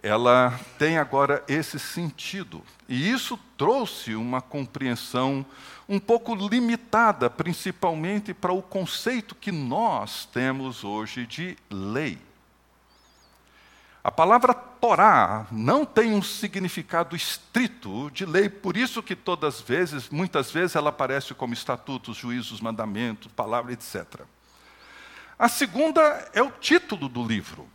ela 0.05 0.59
tem 0.77 0.99
agora 0.99 1.43
esse 1.47 1.79
sentido. 1.79 2.61
E 2.87 3.09
isso 3.09 3.39
trouxe 3.57 4.13
uma 4.13 4.39
compreensão 4.39 5.43
um 5.89 5.99
pouco 5.99 6.35
limitada, 6.35 7.27
principalmente 7.27 8.31
para 8.31 8.53
o 8.53 8.61
conceito 8.61 9.33
que 9.33 9.51
nós 9.51 10.27
temos 10.27 10.83
hoje 10.83 11.25
de 11.25 11.57
lei. 11.71 12.19
A 14.03 14.11
palavra 14.11 14.53
Torá 14.53 15.47
não 15.49 15.83
tem 15.83 16.13
um 16.13 16.21
significado 16.21 17.15
estrito 17.15 18.11
de 18.11 18.27
lei, 18.27 18.47
por 18.47 18.77
isso 18.77 19.01
que 19.01 19.15
todas 19.15 19.55
as 19.55 19.61
vezes, 19.61 20.09
muitas 20.11 20.51
vezes 20.51 20.75
ela 20.75 20.89
aparece 20.89 21.33
como 21.33 21.55
estatutos, 21.55 22.15
juízos, 22.15 22.61
mandamentos, 22.61 23.31
palavra, 23.31 23.73
etc. 23.73 24.21
A 25.39 25.49
segunda 25.49 26.29
é 26.31 26.43
o 26.43 26.51
título 26.51 27.09
do 27.09 27.25
livro 27.25 27.67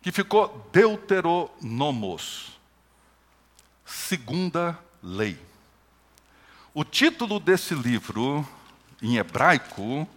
que 0.00 0.12
ficou 0.12 0.68
Deuteronomos, 0.72 2.58
segunda 3.84 4.78
lei. 5.02 5.38
O 6.72 6.84
título 6.84 7.40
desse 7.40 7.74
livro, 7.74 8.46
em 9.02 9.16
hebraico, 9.16 10.08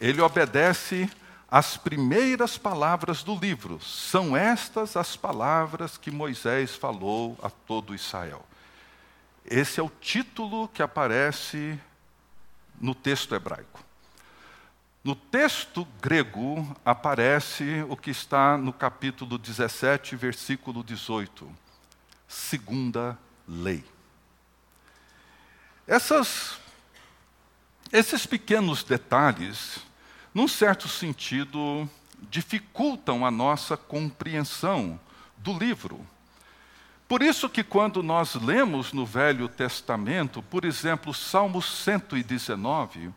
ele 0.00 0.20
obedece 0.20 1.10
às 1.50 1.76
primeiras 1.76 2.56
palavras 2.56 3.22
do 3.22 3.34
livro. 3.36 3.80
São 3.80 4.36
estas 4.36 4.96
as 4.96 5.16
palavras 5.16 5.96
que 5.96 6.10
Moisés 6.10 6.74
falou 6.74 7.38
a 7.42 7.50
todo 7.50 7.94
Israel. 7.94 8.44
Esse 9.44 9.80
é 9.80 9.82
o 9.82 9.90
título 10.00 10.68
que 10.68 10.82
aparece 10.82 11.78
no 12.80 12.94
texto 12.94 13.34
hebraico. 13.34 13.89
No 15.02 15.14
texto 15.14 15.88
grego 16.02 16.76
aparece 16.84 17.82
o 17.88 17.96
que 17.96 18.10
está 18.10 18.58
no 18.58 18.70
capítulo 18.70 19.38
17, 19.38 20.14
versículo 20.14 20.84
18. 20.84 21.50
Segunda 22.28 23.18
lei. 23.48 23.82
Essas, 25.86 26.58
esses 27.90 28.26
pequenos 28.26 28.84
detalhes, 28.84 29.78
num 30.34 30.46
certo 30.46 30.86
sentido, 30.86 31.88
dificultam 32.30 33.24
a 33.24 33.30
nossa 33.30 33.78
compreensão 33.78 35.00
do 35.38 35.58
livro. 35.58 36.06
Por 37.08 37.22
isso 37.22 37.48
que 37.48 37.64
quando 37.64 38.02
nós 38.02 38.34
lemos 38.34 38.92
no 38.92 39.06
Velho 39.06 39.48
Testamento, 39.48 40.42
por 40.42 40.66
exemplo, 40.66 41.14
Salmo 41.14 41.62
119, 41.62 43.12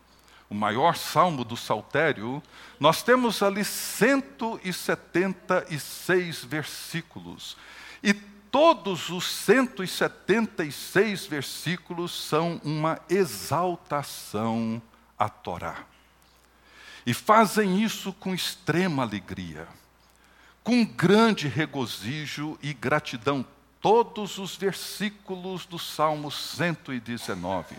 o 0.54 0.56
maior 0.56 0.96
salmo 0.96 1.44
do 1.44 1.56
saltério, 1.56 2.40
nós 2.78 3.02
temos 3.02 3.42
ali 3.42 3.64
176 3.64 6.44
versículos. 6.44 7.56
E 8.00 8.14
todos 8.14 9.10
os 9.10 9.24
176 9.24 11.26
versículos 11.26 12.28
são 12.28 12.60
uma 12.62 13.00
exaltação 13.10 14.80
à 15.18 15.28
Torá. 15.28 15.78
E 17.04 17.12
fazem 17.12 17.82
isso 17.82 18.12
com 18.12 18.32
extrema 18.32 19.02
alegria. 19.02 19.66
com 20.62 20.82
grande 20.82 21.46
regozijo 21.46 22.58
e 22.62 22.72
gratidão 22.72 23.44
todos 23.82 24.38
os 24.38 24.56
versículos 24.56 25.66
do 25.66 25.78
Salmo 25.78 26.30
119. 26.30 27.76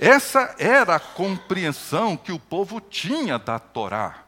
Essa 0.00 0.56
era 0.58 0.96
a 0.96 1.00
compreensão 1.00 2.16
que 2.16 2.32
o 2.32 2.38
povo 2.38 2.80
tinha 2.80 3.38
da 3.38 3.58
Torá 3.58 4.24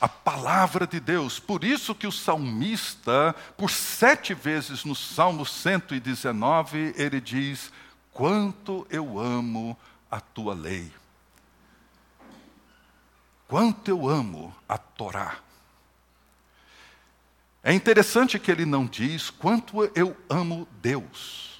a 0.00 0.08
palavra 0.08 0.84
de 0.84 0.98
Deus. 0.98 1.38
Por 1.38 1.62
isso 1.62 1.94
que 1.94 2.08
o 2.08 2.10
salmista, 2.10 3.32
por 3.56 3.70
sete 3.70 4.34
vezes 4.34 4.84
no 4.84 4.96
Salmo 4.96 5.46
119, 5.46 6.94
ele 6.96 7.20
diz: 7.20 7.70
Quanto 8.12 8.84
eu 8.90 9.20
amo 9.20 9.78
a 10.10 10.18
tua 10.20 10.54
lei. 10.54 10.92
Quanto 13.46 13.88
eu 13.88 14.08
amo 14.08 14.52
a 14.68 14.76
Torá. 14.76 15.36
É 17.62 17.72
interessante 17.72 18.40
que 18.40 18.50
ele 18.50 18.66
não 18.66 18.86
diz 18.86 19.30
quanto 19.30 19.84
eu 19.94 20.16
amo 20.28 20.66
Deus. 20.80 21.51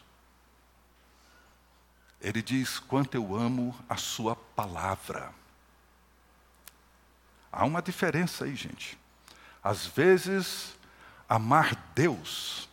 Ele 2.23 2.41
diz 2.41 2.79
quanto 2.79 3.17
eu 3.17 3.35
amo 3.35 3.75
a 3.88 3.97
sua 3.97 4.37
palavra. 4.37 5.35
Há 7.50 7.64
uma 7.64 7.83
diferença 7.83 8.45
aí, 8.45 8.55
gente. 8.55 8.97
Às 9.62 9.87
vezes, 9.88 10.76
amar 11.29 11.75
Deus, 11.97 12.69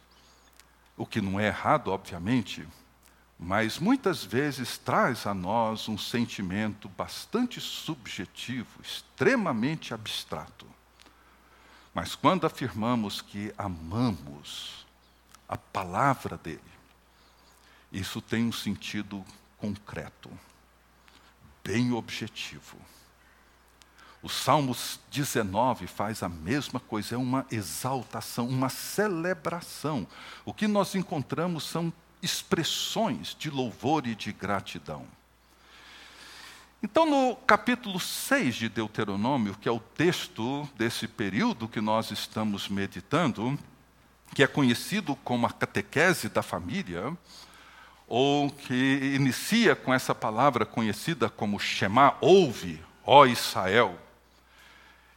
o 0.95 1.03
que 1.03 1.19
não 1.19 1.39
é 1.39 1.47
errado, 1.47 1.89
obviamente, 1.89 2.65
mas 3.39 3.79
muitas 3.79 4.23
vezes 4.23 4.77
traz 4.77 5.25
a 5.25 5.33
nós 5.33 5.89
um 5.89 5.97
sentimento 5.97 6.87
bastante 6.89 7.59
subjetivo, 7.59 8.79
extremamente 8.83 9.95
abstrato. 9.95 10.67
Mas 11.91 12.13
quando 12.13 12.45
afirmamos 12.45 13.19
que 13.19 13.51
amamos 13.57 14.85
a 15.47 15.57
palavra 15.57 16.37
dele, 16.37 16.78
isso 17.91 18.21
tem 18.21 18.45
um 18.45 18.51
sentido 18.51 19.25
concreto, 19.57 20.29
bem 21.63 21.91
objetivo. 21.91 22.77
O 24.21 24.27
Salmo 24.27 24.75
19 25.09 25.87
faz 25.87 26.21
a 26.23 26.29
mesma 26.29 26.79
coisa, 26.79 27.15
é 27.15 27.17
uma 27.17 27.45
exaltação, 27.49 28.47
uma 28.47 28.67
celebração. 28.67 30.05
O 30.43 30.53
que 30.53 30.67
nós 30.67 30.93
encontramos 30.93 31.63
são 31.63 31.91
expressões 32.21 33.35
de 33.37 33.49
louvor 33.49 34.05
e 34.05 34.13
de 34.13 34.33
gratidão. 34.33 35.07
Então, 36.83 37.05
no 37.05 37.35
capítulo 37.35 37.99
6 37.99 38.55
de 38.55 38.69
Deuteronômio, 38.69 39.55
que 39.55 39.67
é 39.67 39.71
o 39.71 39.79
texto 39.79 40.67
desse 40.77 41.07
período 41.07 41.67
que 41.67 41.81
nós 41.81 42.11
estamos 42.11 42.69
meditando, 42.69 43.57
que 44.33 44.43
é 44.43 44.47
conhecido 44.47 45.15
como 45.17 45.45
a 45.45 45.51
catequese 45.51 46.29
da 46.29 46.41
família, 46.41 47.17
ou 48.09 48.49
que 48.49 49.13
inicia 49.15 49.73
com 49.75 49.93
essa 49.93 50.13
palavra 50.13 50.65
conhecida 50.65 51.29
como 51.29 51.59
Shema, 51.59 52.17
ouve, 52.19 52.83
ó 53.05 53.25
Israel 53.25 53.97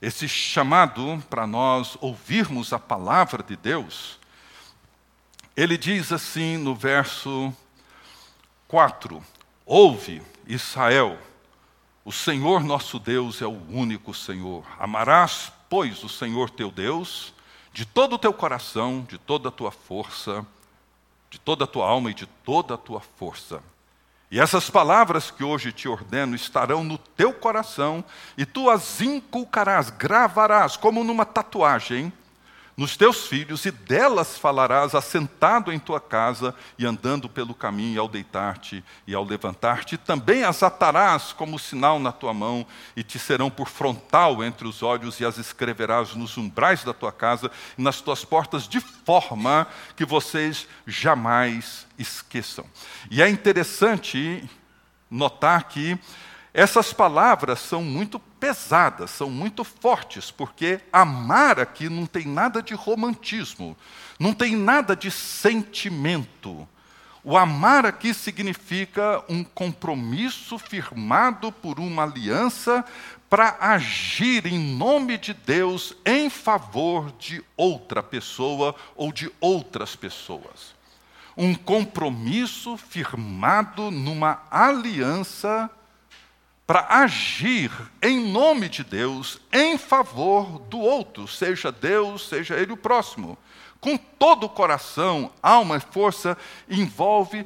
esse 0.03 0.29
chamado 0.29 1.23
para 1.31 1.47
nós 1.47 1.97
ouvirmos 2.01 2.73
a 2.73 2.79
palavra 2.79 3.41
de 3.41 3.55
Deus, 3.55 4.19
ele 5.57 5.79
diz 5.79 6.11
assim 6.11 6.57
no 6.57 6.75
verso 6.75 7.55
4: 8.67 9.23
Ouve, 9.65 10.21
Israel, 10.45 11.17
o 12.05 12.11
Senhor 12.11 12.65
nosso 12.65 12.99
Deus 12.99 13.41
é 13.41 13.47
o 13.47 13.63
único 13.71 14.13
Senhor. 14.13 14.67
Amarás, 14.77 15.53
pois, 15.71 16.03
o 16.03 16.09
Senhor 16.09 16.51
teu 16.51 16.73
Deus 16.73 17.33
de 17.73 17.87
todo 17.87 18.17
o 18.17 18.19
teu 18.19 18.35
coração, 18.35 19.07
de 19.09 19.17
toda 19.17 19.51
a 19.51 19.53
tua 19.53 19.71
força, 19.71 20.45
de 21.33 21.41
toda 21.41 21.65
a 21.65 21.67
tua 21.67 21.89
alma 21.89 22.11
e 22.11 22.15
de 22.15 22.27
toda 22.27 22.75
a 22.75 22.79
tua 22.79 23.01
força. 23.01 23.63
E 24.31 24.39
essas 24.39 24.69
palavras 24.69 25.31
que 25.31 25.43
hoje 25.43 25.73
te 25.73 25.89
ordeno 25.89 26.37
estarão 26.37 26.85
no 26.85 26.99
teu 26.99 27.33
coração, 27.33 28.05
e 28.37 28.45
tu 28.45 28.69
as 28.69 29.01
inculcarás, 29.01 29.89
gravarás, 29.89 30.77
como 30.77 31.03
numa 31.03 31.25
tatuagem, 31.25 32.13
nos 32.77 32.97
teus 32.97 33.27
filhos, 33.27 33.67
e 33.67 33.71
delas 33.71 34.39
falarás 34.39 34.95
assentado 34.95 35.73
em 35.73 35.79
tua 35.79 36.01
casa 36.01 36.55
e 36.79 36.87
andando 36.87 37.29
pelo 37.29 37.55
caminho, 37.55 37.95
e 37.95 37.99
ao 37.99 38.09
deitar-te 38.09 38.83
e 39.07 39.15
ao 39.15 39.25
levantar-te. 39.25 39.97
Também 39.97 40.43
as 40.43 40.63
atarás 40.63 41.33
como 41.33 41.59
sinal 41.59 41.99
na 41.99 42.13
tua 42.13 42.33
mão, 42.33 42.67
e 42.97 43.03
te 43.03 43.19
serão 43.19 43.51
por 43.51 43.69
frontal 43.69 44.43
entre 44.43 44.67
os 44.67 44.83
olhos, 44.83 45.21
e 45.21 45.25
as 45.25 45.39
escreverás 45.39 46.15
nos 46.15 46.37
umbrais 46.39 46.83
da 46.83 46.95
tua 46.95 47.13
casa 47.13 47.51
e 47.77 47.83
nas 47.83 48.01
tuas 48.01 48.25
portas, 48.25 48.67
de 48.67 48.81
forma 48.81 49.67
que 49.95 50.05
vocês 50.05 50.67
jamais 50.87 51.87
esqueçam. 51.99 52.65
E 53.11 53.23
é 53.23 53.29
interessante 53.29 54.49
notar 55.11 55.65
que 55.65 55.99
essas 56.55 56.93
palavras 56.93 57.61
são 57.61 57.83
muito 57.83 58.19
pesadas, 58.19 59.11
são 59.11 59.31
muito 59.31 59.65
fortes, 59.65 60.31
porque 60.31 60.81
amar 60.93 61.59
aqui 61.59 61.89
não 61.89 62.05
tem 62.05 62.27
nada 62.27 62.63
de 62.63 62.75
romantismo, 62.75 63.75
não 64.19 64.35
tem 64.35 64.55
nada 64.55 64.95
de 64.95 65.11
sentimento. 65.11 66.69
O 67.25 67.39
amar 67.39 67.87
aqui 67.87 68.13
significa 68.13 69.25
um 69.29 69.43
compromisso 69.43 70.59
firmado 70.59 71.51
por 71.51 71.81
uma 71.81 72.03
aliança 72.03 72.85
para 73.31 73.57
agir 73.61 74.45
em 74.45 74.59
nome 74.59 75.17
de 75.17 75.33
Deus 75.33 75.95
em 76.05 76.29
favor 76.29 77.11
de 77.13 77.43
outra 77.57 78.03
pessoa 78.03 78.75
ou 78.95 79.11
de 79.11 79.33
outras 79.41 79.97
pessoas. 79.97 80.75
Um 81.35 81.55
compromisso 81.55 82.77
firmado 82.77 83.91
numa 83.91 84.43
aliança 84.51 85.71
para 86.73 86.87
agir 87.03 87.71
em 88.01 88.19
nome 88.19 88.67
de 88.67 88.83
Deus 88.83 89.39
em 89.53 89.77
favor 89.77 90.59
do 90.59 90.81
outro, 90.81 91.29
seja 91.29 91.71
Deus, 91.71 92.27
seja 92.27 92.57
ele 92.57 92.73
o 92.73 92.79
próximo. 92.79 93.37
Com 93.79 93.99
todo 93.99 94.45
o 94.45 94.49
coração, 94.49 95.31
alma 95.43 95.77
e 95.77 95.81
força, 95.81 96.35
envolve 96.71 97.45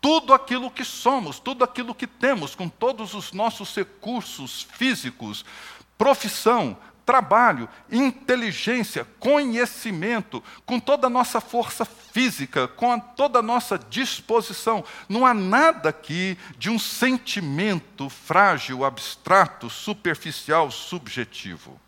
tudo 0.00 0.32
aquilo 0.32 0.70
que 0.70 0.84
somos, 0.84 1.40
tudo 1.40 1.64
aquilo 1.64 1.92
que 1.92 2.06
temos, 2.06 2.54
com 2.54 2.68
todos 2.68 3.14
os 3.14 3.32
nossos 3.32 3.74
recursos 3.74 4.62
físicos, 4.70 5.44
profissão, 5.98 6.76
trabalho, 7.08 7.66
inteligência, 7.90 9.06
conhecimento, 9.18 10.44
com 10.66 10.78
toda 10.78 11.06
a 11.06 11.10
nossa 11.10 11.40
força 11.40 11.86
física, 11.86 12.68
com 12.68 12.92
a, 12.92 13.00
toda 13.00 13.38
a 13.38 13.42
nossa 13.42 13.78
disposição. 13.78 14.84
Não 15.08 15.24
há 15.24 15.32
nada 15.32 15.88
aqui 15.88 16.36
de 16.58 16.68
um 16.68 16.78
sentimento 16.78 18.10
frágil, 18.10 18.84
abstrato, 18.84 19.70
superficial, 19.70 20.70
subjetivo. 20.70 21.80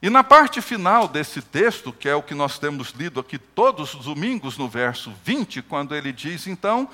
E 0.00 0.08
na 0.08 0.24
parte 0.24 0.62
final 0.62 1.06
desse 1.06 1.42
texto, 1.42 1.92
que 1.92 2.08
é 2.08 2.14
o 2.14 2.22
que 2.22 2.34
nós 2.34 2.58
temos 2.58 2.92
lido 2.92 3.20
aqui 3.20 3.36
todos 3.36 3.92
os 3.92 4.06
domingos, 4.06 4.56
no 4.56 4.70
verso 4.70 5.12
20, 5.22 5.60
quando 5.60 5.94
ele 5.94 6.14
diz: 6.14 6.46
Então, 6.46 6.88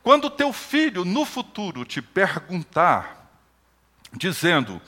quando 0.00 0.30
teu 0.30 0.52
filho 0.52 1.04
no 1.04 1.24
futuro 1.24 1.84
te 1.84 2.00
perguntar, 2.00 3.28
dizendo, 4.12 4.80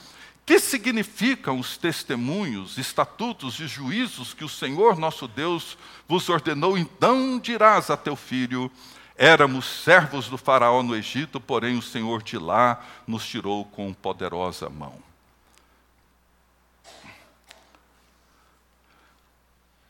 que 0.44 0.58
significam 0.58 1.58
os 1.58 1.76
testemunhos, 1.76 2.76
estatutos 2.76 3.60
e 3.60 3.66
juízos 3.66 4.34
que 4.34 4.44
o 4.44 4.48
Senhor 4.48 4.98
nosso 4.98 5.28
Deus 5.28 5.78
vos 6.08 6.28
ordenou? 6.28 6.76
Então 6.76 7.38
dirás 7.38 7.90
a 7.90 7.96
teu 7.96 8.16
filho: 8.16 8.70
Éramos 9.16 9.64
servos 9.64 10.28
do 10.28 10.36
Faraó 10.36 10.82
no 10.82 10.96
Egito, 10.96 11.40
porém 11.40 11.78
o 11.78 11.82
Senhor 11.82 12.22
de 12.22 12.38
lá 12.38 12.84
nos 13.06 13.26
tirou 13.26 13.64
com 13.64 13.92
poderosa 13.94 14.68
mão. 14.68 14.98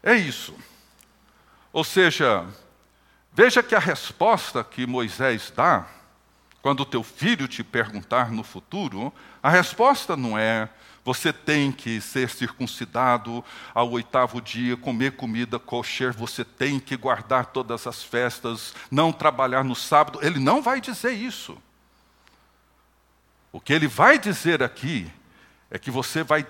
É 0.03 0.15
isso. 0.15 0.55
Ou 1.73 1.85
seja, 1.85 2.47
veja 3.33 3.63
que 3.63 3.75
a 3.75 3.79
resposta 3.79 4.63
que 4.63 4.87
Moisés 4.87 5.51
dá 5.55 5.87
quando 6.63 6.81
o 6.81 6.87
teu 6.87 7.03
filho 7.03 7.49
te 7.49 7.65
perguntar 7.65 8.31
no 8.31 8.45
futuro, 8.45 9.13
a 9.43 9.51
resposta 9.51 10.17
não 10.17 10.39
é 10.39 10.71
você 11.05 11.33
tem 11.33 11.73
que 11.73 12.01
ser 12.01 12.31
circuncidado 12.31 13.45
ao 13.75 13.91
oitavo 13.91 14.41
dia, 14.41 14.77
comer 14.77 15.17
comida 15.17 15.59
kosher, 15.59 16.13
você 16.13 16.45
tem 16.45 16.79
que 16.79 16.97
guardar 16.97 17.47
todas 17.47 17.87
as 17.89 18.05
festas, 18.05 18.73
não 18.89 19.13
trabalhar 19.13 19.65
no 19.65 19.75
sábado. 19.75 20.21
Ele 20.23 20.39
não 20.39 20.63
vai 20.63 20.81
dizer 20.81 21.11
isso. 21.11 21.59
O 23.51 23.61
que 23.61 23.73
ele 23.73 23.89
vai 23.89 24.17
dizer 24.17 24.63
aqui 24.63 25.11
é 25.71 25.79
que 25.79 25.91
você 25.91 26.23
vai 26.23 26.47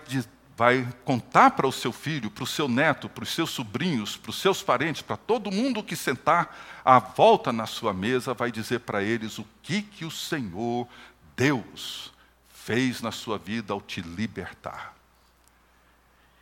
vai 0.56 0.86
contar 1.04 1.52
para 1.52 1.66
o 1.66 1.72
seu 1.72 1.92
filho, 1.92 2.30
para 2.30 2.44
o 2.44 2.46
seu 2.46 2.68
neto, 2.68 3.08
para 3.08 3.24
os 3.24 3.30
seus 3.30 3.50
sobrinhos, 3.50 4.16
para 4.16 4.30
os 4.30 4.40
seus 4.40 4.62
parentes, 4.62 5.02
para 5.02 5.16
todo 5.16 5.50
mundo 5.50 5.82
que 5.82 5.96
sentar 5.96 6.56
à 6.84 6.98
volta 6.98 7.52
na 7.52 7.66
sua 7.66 7.92
mesa, 7.92 8.34
vai 8.34 8.52
dizer 8.52 8.80
para 8.80 9.02
eles 9.02 9.38
o 9.38 9.46
que, 9.62 9.82
que 9.82 10.04
o 10.04 10.10
Senhor, 10.10 10.86
Deus, 11.36 12.12
fez 12.48 13.00
na 13.00 13.10
sua 13.10 13.38
vida 13.38 13.72
ao 13.72 13.80
te 13.80 14.00
libertar. 14.00 14.94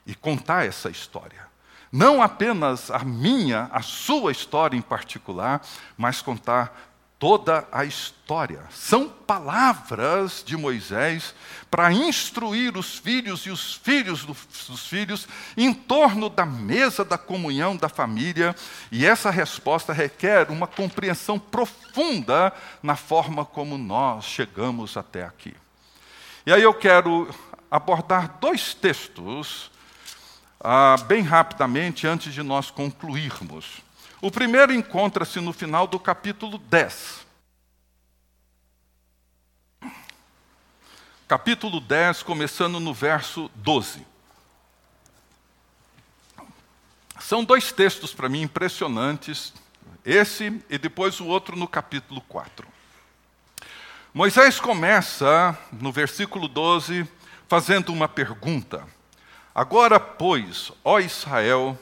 e 0.06 0.14
contar 0.14 0.66
essa 0.66 0.90
história. 0.90 1.46
Não 1.92 2.22
apenas 2.22 2.90
a 2.90 3.00
minha, 3.00 3.68
a 3.72 3.82
sua 3.82 4.32
história 4.32 4.76
em 4.76 4.82
particular, 4.82 5.60
mas 5.96 6.22
contar 6.22 6.89
toda 7.20 7.68
a 7.70 7.84
história. 7.84 8.62
São 8.70 9.06
palavras 9.06 10.42
de 10.44 10.56
Moisés 10.56 11.34
para 11.70 11.92
instruir 11.92 12.78
os 12.78 12.96
filhos 12.96 13.42
e 13.42 13.50
os 13.50 13.74
filhos 13.74 14.24
dos 14.24 14.86
filhos 14.86 15.28
em 15.54 15.72
torno 15.72 16.30
da 16.30 16.46
mesa 16.46 17.04
da 17.04 17.18
comunhão 17.18 17.76
da 17.76 17.90
família, 17.90 18.56
e 18.90 19.04
essa 19.06 19.30
resposta 19.30 19.92
requer 19.92 20.50
uma 20.50 20.66
compreensão 20.66 21.38
profunda 21.38 22.52
na 22.82 22.96
forma 22.96 23.44
como 23.44 23.76
nós 23.76 24.24
chegamos 24.24 24.96
até 24.96 25.22
aqui. 25.22 25.54
E 26.46 26.52
aí 26.52 26.62
eu 26.62 26.72
quero 26.72 27.28
abordar 27.70 28.38
dois 28.40 28.72
textos 28.72 29.70
ah, 30.58 30.96
bem 31.06 31.22
rapidamente 31.22 32.06
antes 32.06 32.32
de 32.32 32.42
nós 32.42 32.70
concluirmos. 32.70 33.89
O 34.22 34.30
primeiro 34.30 34.70
encontra-se 34.74 35.40
no 35.40 35.50
final 35.50 35.86
do 35.86 35.98
capítulo 35.98 36.58
10. 36.58 37.26
Capítulo 41.26 41.80
10, 41.80 42.22
começando 42.22 42.78
no 42.78 42.92
verso 42.92 43.50
12. 43.54 44.06
São 47.18 47.42
dois 47.42 47.72
textos 47.72 48.12
para 48.12 48.28
mim 48.28 48.42
impressionantes, 48.42 49.54
esse 50.04 50.62
e 50.68 50.76
depois 50.76 51.18
o 51.18 51.26
outro 51.26 51.56
no 51.56 51.66
capítulo 51.66 52.20
4. 52.22 52.68
Moisés 54.12 54.60
começa, 54.60 55.56
no 55.72 55.90
versículo 55.90 56.46
12, 56.46 57.08
fazendo 57.48 57.90
uma 57.90 58.08
pergunta. 58.08 58.86
Agora, 59.54 59.98
pois, 59.98 60.72
ó 60.84 60.98
Israel, 61.00 61.78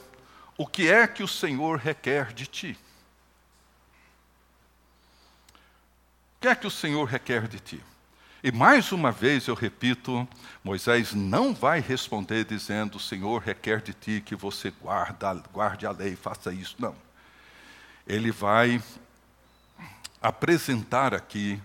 o 0.59 0.67
que 0.67 0.91
é 0.91 1.07
que 1.07 1.23
o 1.23 1.27
Senhor 1.27 1.79
requer 1.79 2.33
de 2.33 2.45
ti? 2.45 2.77
O 6.35 6.41
que 6.41 6.49
é 6.49 6.53
que 6.53 6.67
o 6.67 6.71
Senhor 6.71 7.05
requer 7.05 7.47
de 7.47 7.61
ti? 7.61 7.81
E 8.43 8.51
mais 8.51 8.91
uma 8.91 9.09
vez 9.09 9.47
eu 9.47 9.55
repito, 9.55 10.27
Moisés 10.61 11.13
não 11.13 11.53
vai 11.53 11.79
responder 11.79 12.43
dizendo: 12.43 12.95
o 12.95 12.99
Senhor 12.99 13.41
requer 13.41 13.79
de 13.81 13.93
ti 13.93 14.21
que 14.25 14.35
você 14.35 14.69
guarda, 14.69 15.33
guarde 15.53 15.85
a 15.85 15.91
lei, 15.91 16.17
faça 16.17 16.51
isso. 16.51 16.75
Não. 16.77 16.93
Ele 18.05 18.29
vai 18.29 18.83
apresentar 20.21 21.13
aqui 21.13 21.57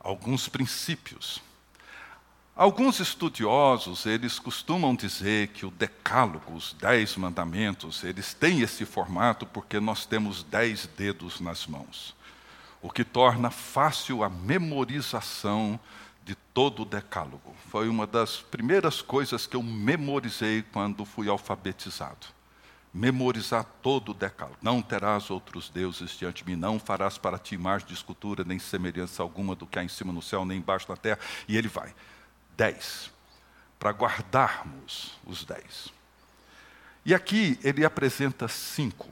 alguns 0.00 0.48
princípios. 0.48 1.40
Alguns 2.56 3.00
estudiosos, 3.00 4.06
eles 4.06 4.38
costumam 4.38 4.94
dizer 4.94 5.48
que 5.48 5.66
o 5.66 5.72
decálogo, 5.72 6.54
os 6.54 6.72
dez 6.74 7.16
mandamentos, 7.16 8.04
eles 8.04 8.32
têm 8.32 8.60
esse 8.60 8.84
formato 8.84 9.44
porque 9.44 9.80
nós 9.80 10.06
temos 10.06 10.44
dez 10.44 10.86
dedos 10.96 11.40
nas 11.40 11.66
mãos, 11.66 12.14
o 12.80 12.88
que 12.88 13.02
torna 13.02 13.50
fácil 13.50 14.22
a 14.22 14.28
memorização 14.28 15.80
de 16.24 16.36
todo 16.36 16.82
o 16.82 16.84
decálogo. 16.84 17.56
Foi 17.70 17.88
uma 17.88 18.06
das 18.06 18.36
primeiras 18.36 19.02
coisas 19.02 19.48
que 19.48 19.56
eu 19.56 19.62
memorizei 19.62 20.62
quando 20.62 21.04
fui 21.04 21.28
alfabetizado. 21.28 22.28
Memorizar 22.94 23.64
todo 23.82 24.12
o 24.12 24.14
decálogo. 24.14 24.58
Não 24.62 24.80
terás 24.80 25.28
outros 25.28 25.68
deuses 25.68 26.16
diante 26.16 26.44
de 26.44 26.50
mim, 26.52 26.56
não 26.56 26.78
farás 26.78 27.18
para 27.18 27.36
ti 27.36 27.56
imagem 27.56 27.88
de 27.88 27.94
escultura, 27.94 28.44
nem 28.44 28.60
semelhança 28.60 29.24
alguma 29.24 29.56
do 29.56 29.66
que 29.66 29.76
há 29.76 29.82
em 29.82 29.88
cima 29.88 30.12
no 30.12 30.22
céu, 30.22 30.44
nem 30.44 30.58
embaixo 30.58 30.86
na 30.88 30.96
terra. 30.96 31.18
E 31.48 31.56
ele 31.56 31.66
vai 31.66 31.92
dez, 32.56 33.10
para 33.78 33.90
guardarmos 33.90 35.18
os 35.26 35.44
dez. 35.44 35.92
E 37.04 37.14
aqui 37.14 37.58
ele 37.62 37.84
apresenta 37.84 38.48
cinco. 38.48 39.08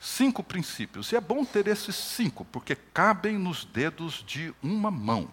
Cinco 0.00 0.42
princípios. 0.42 1.12
E 1.12 1.16
é 1.16 1.20
bom 1.20 1.44
ter 1.44 1.66
esses 1.66 1.96
cinco, 1.96 2.44
porque 2.46 2.74
cabem 2.74 3.36
nos 3.36 3.64
dedos 3.64 4.24
de 4.26 4.54
uma 4.62 4.90
mão. 4.90 5.30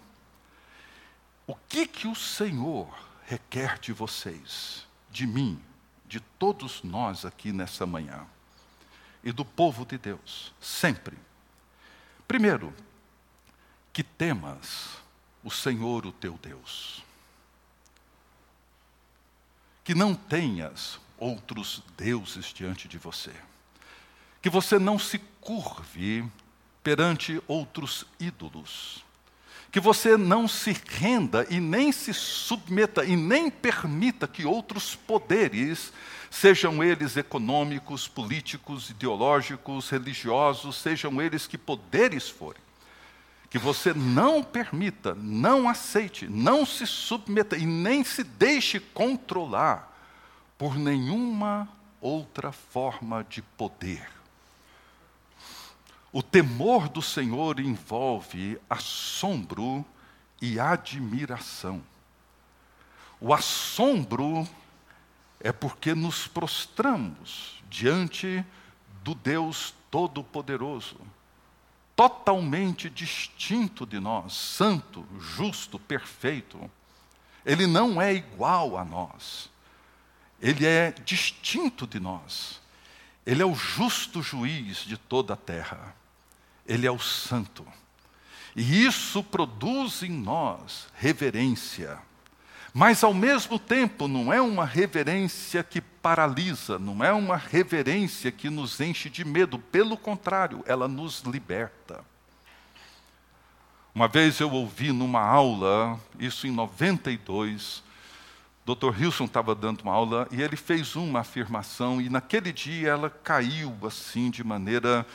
O 1.45 1.55
que, 1.55 1.85
que 1.85 2.07
o 2.07 2.15
Senhor 2.15 2.93
requer 3.25 3.77
de 3.79 3.93
vocês, 3.93 4.87
de 5.09 5.27
mim, 5.27 5.61
de 6.07 6.19
todos 6.19 6.83
nós 6.83 7.25
aqui 7.25 7.51
nessa 7.51 7.85
manhã, 7.85 8.25
e 9.23 9.31
do 9.31 9.45
povo 9.45 9.85
de 9.85 9.97
Deus, 9.97 10.53
sempre? 10.59 11.17
Primeiro, 12.27 12.73
que 13.91 14.03
temas 14.03 15.02
o 15.43 15.51
Senhor, 15.51 16.05
o 16.05 16.11
teu 16.11 16.39
Deus. 16.41 17.03
Que 19.83 19.93
não 19.93 20.15
tenhas 20.15 20.99
outros 21.17 21.83
deuses 21.97 22.47
diante 22.53 22.87
de 22.87 22.97
você. 22.97 23.31
Que 24.41 24.49
você 24.49 24.79
não 24.79 24.97
se 24.97 25.19
curve 25.39 26.25
perante 26.83 27.41
outros 27.47 28.05
ídolos. 28.19 29.03
Que 29.71 29.79
você 29.79 30.15
não 30.15 30.47
se 30.47 30.75
renda 30.87 31.47
e 31.49 31.59
nem 31.59 31.91
se 31.91 32.13
submeta 32.13 33.03
e 33.03 33.15
nem 33.15 33.49
permita 33.49 34.27
que 34.27 34.45
outros 34.45 34.95
poderes, 34.95 35.91
sejam 36.29 36.83
eles 36.83 37.17
econômicos, 37.17 38.07
políticos, 38.07 38.89
ideológicos, 38.89 39.89
religiosos, 39.89 40.75
sejam 40.75 41.21
eles 41.21 41.47
que 41.47 41.57
poderes 41.57 42.29
forem, 42.29 42.61
que 43.53 43.59
você 43.59 43.93
não 43.93 44.41
permita, 44.41 45.13
não 45.13 45.69
aceite, 45.69 46.27
não 46.27 46.65
se 46.65 46.87
submeta 46.87 47.55
e 47.55 47.67
nem 47.67 48.03
se 48.03 48.23
deixe 48.23 48.79
controlar 48.79 49.95
por 50.57 50.75
nenhuma 50.75 51.69
outra 52.01 52.51
forma 52.51 53.23
de 53.23 53.43
poder. 53.43 54.09
O 56.11 56.23
temor 56.23 56.89
do 56.89 56.99
Senhor 56.99 57.59
envolve 57.59 58.59
assombro 58.67 59.85
e 60.41 60.59
admiração. 60.59 61.79
O 63.21 63.35
assombro 63.35 64.47
é 65.39 65.51
porque 65.51 65.93
nos 65.93 66.25
prostramos 66.25 67.61
diante 67.69 68.43
do 69.03 69.13
Deus 69.13 69.75
Todo-Poderoso 69.91 70.97
totalmente 71.95 72.89
distinto 72.89 73.85
de 73.85 73.99
nós, 73.99 74.33
santo, 74.33 75.05
justo, 75.19 75.77
perfeito. 75.77 76.69
Ele 77.45 77.67
não 77.67 78.01
é 78.01 78.13
igual 78.13 78.77
a 78.77 78.85
nós. 78.85 79.49
Ele 80.41 80.65
é 80.65 80.91
distinto 81.05 81.85
de 81.85 81.99
nós. 81.99 82.61
Ele 83.25 83.41
é 83.41 83.45
o 83.45 83.55
justo 83.55 84.21
juiz 84.21 84.77
de 84.77 84.97
toda 84.97 85.33
a 85.33 85.37
terra. 85.37 85.95
Ele 86.65 86.85
é 86.87 86.91
o 86.91 86.99
santo. 86.99 87.65
E 88.55 88.85
isso 88.85 89.23
produz 89.23 90.03
em 90.03 90.11
nós 90.11 90.87
reverência. 90.95 91.97
Mas, 92.73 93.03
ao 93.03 93.13
mesmo 93.13 93.59
tempo, 93.59 94.07
não 94.07 94.33
é 94.33 94.41
uma 94.41 94.65
reverência 94.65 95.63
que 95.63 95.81
paralisa, 96.03 96.77
não 96.77 97.01
é 97.01 97.13
uma 97.13 97.37
reverência 97.37 98.29
que 98.29 98.49
nos 98.49 98.81
enche 98.81 99.09
de 99.09 99.23
medo, 99.23 99.57
pelo 99.57 99.95
contrário, 99.95 100.61
ela 100.67 100.85
nos 100.85 101.21
liberta. 101.21 102.03
Uma 103.95 104.09
vez 104.09 104.41
eu 104.41 104.51
ouvi 104.51 104.91
numa 104.91 105.21
aula, 105.21 105.97
isso 106.19 106.45
em 106.45 106.51
92, 106.51 107.81
Dr. 108.65 109.01
Hilson 109.01 109.25
estava 109.25 109.55
dando 109.55 109.81
uma 109.81 109.93
aula 109.93 110.27
e 110.29 110.41
ele 110.41 110.57
fez 110.57 110.97
uma 110.97 111.21
afirmação, 111.21 112.01
e 112.01 112.09
naquele 112.09 112.51
dia 112.51 112.89
ela 112.89 113.09
caiu 113.09 113.73
assim 113.83 114.29
de 114.29 114.43
maneira 114.43 115.07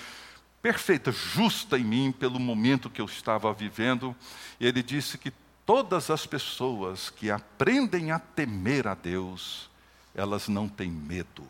perfeita, 0.62 1.12
justa 1.12 1.78
em 1.78 1.84
mim, 1.84 2.12
pelo 2.12 2.40
momento 2.40 2.88
que 2.88 3.00
eu 3.00 3.06
estava 3.06 3.52
vivendo. 3.52 4.16
Ele 4.58 4.82
disse 4.82 5.18
que 5.18 5.32
todas 5.66 6.08
as 6.08 6.24
pessoas 6.24 7.10
que 7.10 7.30
aprendem 7.30 8.10
a 8.10 8.18
temer 8.18 8.86
a 8.88 8.94
Deus, 8.94 9.68
elas 10.14 10.48
não 10.48 10.68
têm 10.68 10.90
medo 10.90 11.44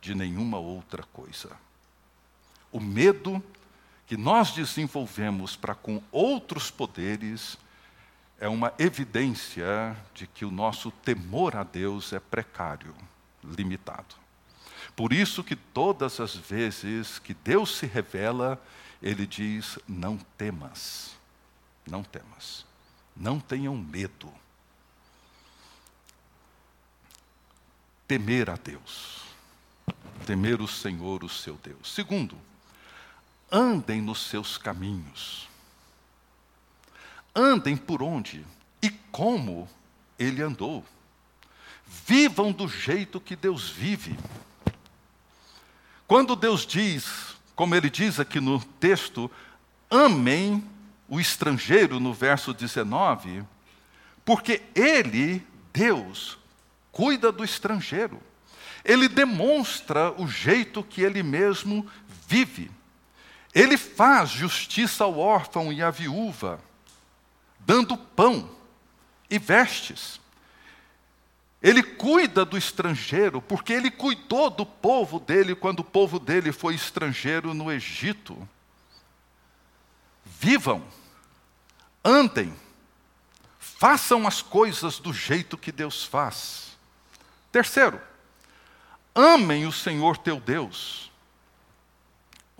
de 0.00 0.14
nenhuma 0.14 0.58
outra 0.58 1.02
coisa. 1.12 1.50
O 2.72 2.80
medo 2.80 3.42
que 4.06 4.16
nós 4.16 4.52
desenvolvemos 4.52 5.56
para 5.56 5.74
com 5.74 6.02
outros 6.10 6.70
poderes 6.70 7.58
é 8.38 8.48
uma 8.48 8.72
evidência 8.78 9.96
de 10.14 10.26
que 10.26 10.44
o 10.44 10.50
nosso 10.50 10.90
temor 10.90 11.54
a 11.54 11.62
Deus 11.62 12.12
é 12.12 12.18
precário, 12.18 12.94
limitado. 13.44 14.16
Por 14.96 15.12
isso 15.12 15.44
que 15.44 15.54
todas 15.54 16.20
as 16.20 16.34
vezes 16.34 17.18
que 17.18 17.34
Deus 17.34 17.76
se 17.76 17.86
revela, 17.86 18.60
ele 19.02 19.26
diz: 19.26 19.78
"Não 19.86 20.16
temas. 20.36 21.16
Não 21.86 22.02
temas." 22.02 22.66
Não 23.16 23.38
tenham 23.38 23.76
medo. 23.76 24.32
Temer 28.10 28.50
a 28.50 28.56
Deus. 28.56 29.20
Temer 30.26 30.60
o 30.60 30.66
Senhor, 30.66 31.22
o 31.22 31.28
seu 31.28 31.56
Deus. 31.62 31.94
Segundo, 31.94 32.36
andem 33.48 34.02
nos 34.02 34.26
seus 34.26 34.58
caminhos. 34.58 35.48
Andem 37.32 37.76
por 37.76 38.02
onde 38.02 38.44
e 38.82 38.90
como 39.12 39.68
ele 40.18 40.42
andou. 40.42 40.84
Vivam 41.86 42.50
do 42.50 42.66
jeito 42.66 43.20
que 43.20 43.36
Deus 43.36 43.70
vive. 43.70 44.18
Quando 46.04 46.34
Deus 46.34 46.66
diz, 46.66 47.36
como 47.54 47.76
ele 47.76 47.88
diz 47.88 48.18
aqui 48.18 48.40
no 48.40 48.60
texto, 48.80 49.30
amem 49.88 50.68
o 51.08 51.20
estrangeiro 51.20 52.00
no 52.00 52.12
verso 52.12 52.52
19, 52.52 53.44
porque 54.24 54.62
ele, 54.74 55.46
Deus, 55.72 56.39
cuida 56.92 57.30
do 57.30 57.44
estrangeiro. 57.44 58.20
Ele 58.84 59.08
demonstra 59.08 60.12
o 60.20 60.26
jeito 60.26 60.82
que 60.82 61.02
ele 61.02 61.22
mesmo 61.22 61.86
vive. 62.26 62.70
Ele 63.54 63.76
faz 63.76 64.30
justiça 64.30 65.04
ao 65.04 65.18
órfão 65.18 65.72
e 65.72 65.82
à 65.82 65.90
viúva, 65.90 66.60
dando 67.58 67.96
pão 67.96 68.50
e 69.28 69.38
vestes. 69.38 70.20
Ele 71.62 71.82
cuida 71.82 72.44
do 72.44 72.56
estrangeiro, 72.56 73.42
porque 73.42 73.72
ele 73.72 73.90
cuidou 73.90 74.48
do 74.48 74.64
povo 74.64 75.20
dele 75.20 75.54
quando 75.54 75.80
o 75.80 75.84
povo 75.84 76.18
dele 76.18 76.52
foi 76.52 76.74
estrangeiro 76.74 77.52
no 77.52 77.70
Egito. 77.70 78.48
Vivam, 80.24 80.82
andem, 82.02 82.54
façam 83.58 84.26
as 84.26 84.40
coisas 84.40 84.98
do 84.98 85.12
jeito 85.12 85.58
que 85.58 85.70
Deus 85.70 86.02
faz. 86.02 86.69
Terceiro, 87.52 88.00
amem 89.14 89.66
o 89.66 89.72
Senhor 89.72 90.16
teu 90.16 90.38
Deus 90.38 91.10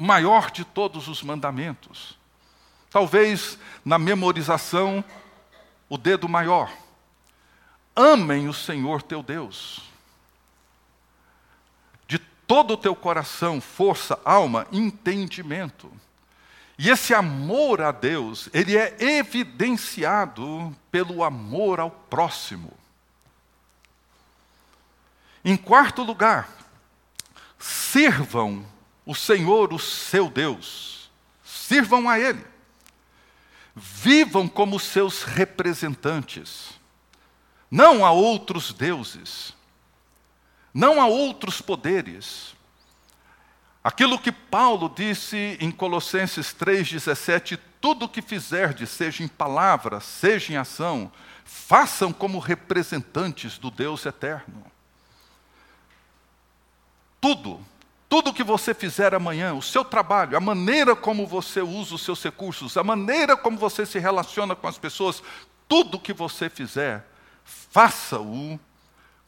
o 0.00 0.03
maior 0.03 0.50
de 0.50 0.64
todos 0.64 1.09
os 1.09 1.22
mandamentos. 1.22 2.18
Talvez 2.88 3.59
na 3.85 3.98
memorização, 3.98 5.05
o 5.90 5.98
dedo 5.98 6.26
maior. 6.26 6.72
Amem 7.94 8.48
o 8.48 8.55
Senhor 8.55 9.03
teu 9.03 9.22
Deus. 9.22 9.83
De 12.09 12.18
todo 12.18 12.72
o 12.72 12.76
teu 12.79 12.96
coração, 12.96 13.61
força, 13.61 14.18
alma, 14.24 14.66
entendimento. 14.72 15.92
E 16.79 16.88
esse 16.88 17.12
amor 17.12 17.83
a 17.83 17.92
Deus, 17.92 18.48
ele 18.55 18.79
é 18.79 18.96
evidenciado 18.98 20.74
pelo 20.90 21.22
amor 21.22 21.79
ao 21.79 21.90
próximo. 21.90 22.72
Em 25.44 25.57
quarto 25.57 26.03
lugar, 26.03 26.48
sirvam 27.59 28.66
o 29.07 29.14
Senhor, 29.14 29.72
o 29.72 29.79
seu 29.79 30.29
Deus. 30.29 31.11
Sirvam 31.42 32.09
a 32.09 32.18
Ele. 32.18 32.44
Vivam 33.74 34.48
como 34.48 34.79
seus 34.79 35.22
representantes. 35.22 36.79
Não 37.70 38.05
a 38.05 38.11
outros 38.11 38.72
deuses. 38.72 39.55
Não 40.72 41.00
a 41.00 41.07
outros 41.07 41.61
poderes. 41.61 42.55
Aquilo 43.83 44.18
que 44.18 44.31
Paulo 44.31 44.92
disse 44.94 45.57
em 45.61 45.70
Colossenses 45.70 46.55
3,17: 46.55 47.59
tudo 47.81 48.05
o 48.05 48.09
que 48.09 48.20
fizerdes, 48.20 48.90
seja 48.90 49.24
em 49.24 49.29
palavra, 49.29 50.00
seja 50.00 50.53
em 50.53 50.57
ação, 50.57 51.11
façam 51.44 52.12
como 52.12 52.38
representantes 52.38 53.57
do 53.57 53.70
Deus 53.70 54.05
eterno. 54.05 54.64
Tudo 57.20 57.61
tudo 58.11 58.35
que 58.35 58.42
você 58.42 58.74
fizer 58.74 59.14
amanhã, 59.14 59.54
o 59.54 59.62
seu 59.62 59.85
trabalho, 59.85 60.37
a 60.37 60.40
maneira 60.40 60.96
como 60.96 61.28
você 61.28 61.61
usa 61.61 61.94
os 61.94 62.02
seus 62.02 62.20
recursos, 62.20 62.76
a 62.76 62.83
maneira 62.83 63.37
como 63.37 63.56
você 63.56 63.87
se 63.87 64.00
relaciona 64.00 64.56
com 64.56 64.66
as 64.66 64.76
pessoas, 64.76 65.22
tudo 65.68 66.00
que 66.00 66.12
você 66.12 66.50
fizer, 66.50 67.06
faça-o 67.44 68.59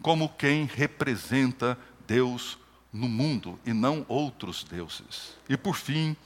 como 0.02 0.28
quem 0.30 0.64
representa 0.64 1.78
Deus 2.08 2.58
no 2.92 3.08
mundo 3.08 3.56
e 3.64 3.72
não 3.72 4.04
outros 4.08 4.64
deuses. 4.64 5.38
E 5.48 5.56
por 5.56 5.76
fim, 5.76 6.16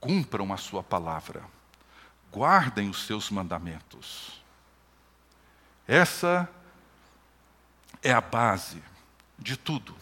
cumpram 0.00 0.52
a 0.52 0.56
sua 0.56 0.82
palavra, 0.82 1.44
guardem 2.32 2.90
os 2.90 3.06
seus 3.06 3.30
mandamentos. 3.30 4.42
Essa 5.86 6.48
é 8.02 8.10
a 8.10 8.20
base 8.20 8.82
de 9.38 9.56
tudo. 9.56 9.94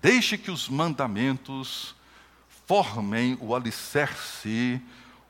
Deixe 0.00 0.38
que 0.38 0.50
os 0.50 0.68
mandamentos 0.68 1.94
formem 2.66 3.36
o 3.40 3.54
alicerce 3.54 4.80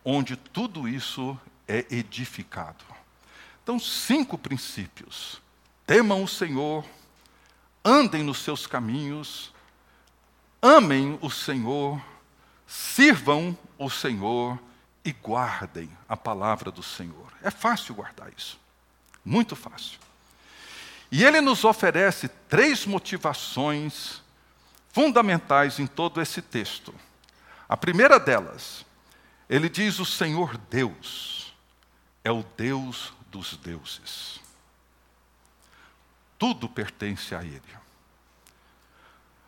onde 0.05 0.37
tudo 0.37 0.89
isso 0.89 1.39
é 1.67 1.87
edificado. 1.91 2.85
Então, 3.63 3.79
cinco 3.79 4.37
princípios: 4.37 5.41
temam 5.87 6.23
o 6.23 6.29
Senhor, 6.29 6.85
andem 7.85 8.23
nos 8.23 8.39
seus 8.39 8.67
caminhos, 8.67 9.53
amem 10.61 11.19
o 11.23 11.31
Senhor, 11.31 12.03
sirvam 12.67 13.57
o 13.79 13.89
Senhor 13.89 14.59
e 15.05 15.13
guardem 15.13 15.91
a 16.09 16.17
palavra 16.17 16.71
do 16.71 16.83
Senhor. 16.83 17.33
É 17.43 17.51
fácil 17.51 17.95
guardar 17.95 18.31
isso, 18.37 18.59
muito 19.25 19.55
fácil. 19.55 19.99
E 21.11 21.25
ele 21.25 21.41
nos 21.41 21.65
oferece 21.65 22.29
três 22.49 22.85
motivações 22.85 24.23
fundamentais 24.99 25.79
em 25.79 25.87
todo 25.87 26.21
esse 26.21 26.43
texto. 26.43 26.93
A 27.69 27.77
primeira 27.77 28.19
delas, 28.19 28.85
ele 29.49 29.69
diz: 29.69 30.01
O 30.01 30.05
Senhor 30.05 30.59
Deus 30.69 31.55
é 32.25 32.33
o 32.33 32.45
Deus 32.57 33.13
dos 33.31 33.57
deuses. 33.59 34.41
Tudo 36.37 36.69
pertence 36.69 37.33
a 37.33 37.45
Ele. 37.45 37.63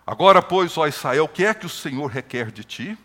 Agora, 0.07 0.41
pois, 0.41 0.79
ó 0.79 0.87
Israel, 0.87 1.25
o 1.25 1.29
que 1.29 1.45
é 1.45 1.53
que 1.53 1.67
o 1.67 1.69
Senhor 1.69 2.07
requer 2.07 2.53
de 2.53 2.63
ti? 2.63 2.99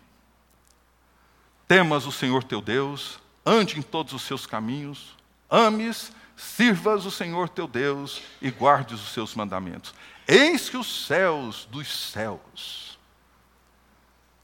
Temas 1.66 2.06
o 2.06 2.12
Senhor 2.12 2.44
teu 2.44 2.60
Deus, 2.60 3.18
ande 3.44 3.76
em 3.76 3.82
todos 3.82 4.12
os 4.12 4.22
seus 4.22 4.46
caminhos, 4.46 5.16
ames, 5.50 6.12
sirvas 6.36 7.06
o 7.06 7.10
Senhor 7.10 7.48
teu 7.48 7.66
Deus 7.66 8.22
e 8.40 8.50
guardes 8.52 9.02
os 9.02 9.08
seus 9.12 9.34
mandamentos. 9.34 9.92
Eis 10.26 10.68
que 10.68 10.76
os 10.76 11.06
céus 11.06 11.66
dos 11.70 12.10
céus 12.10 12.98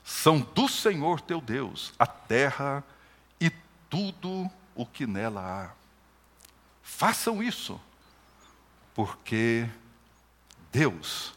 são 0.04 0.40
do 0.40 0.68
Senhor 0.68 1.20
teu 1.20 1.40
Deus, 1.40 1.92
a 1.98 2.06
terra 2.06 2.84
e 3.40 3.50
tudo 3.90 4.48
o 4.74 4.86
que 4.86 5.06
nela 5.06 5.40
há. 5.40 5.70
Façam 6.82 7.42
isso, 7.42 7.80
porque 8.94 9.68
Deus 10.70 11.34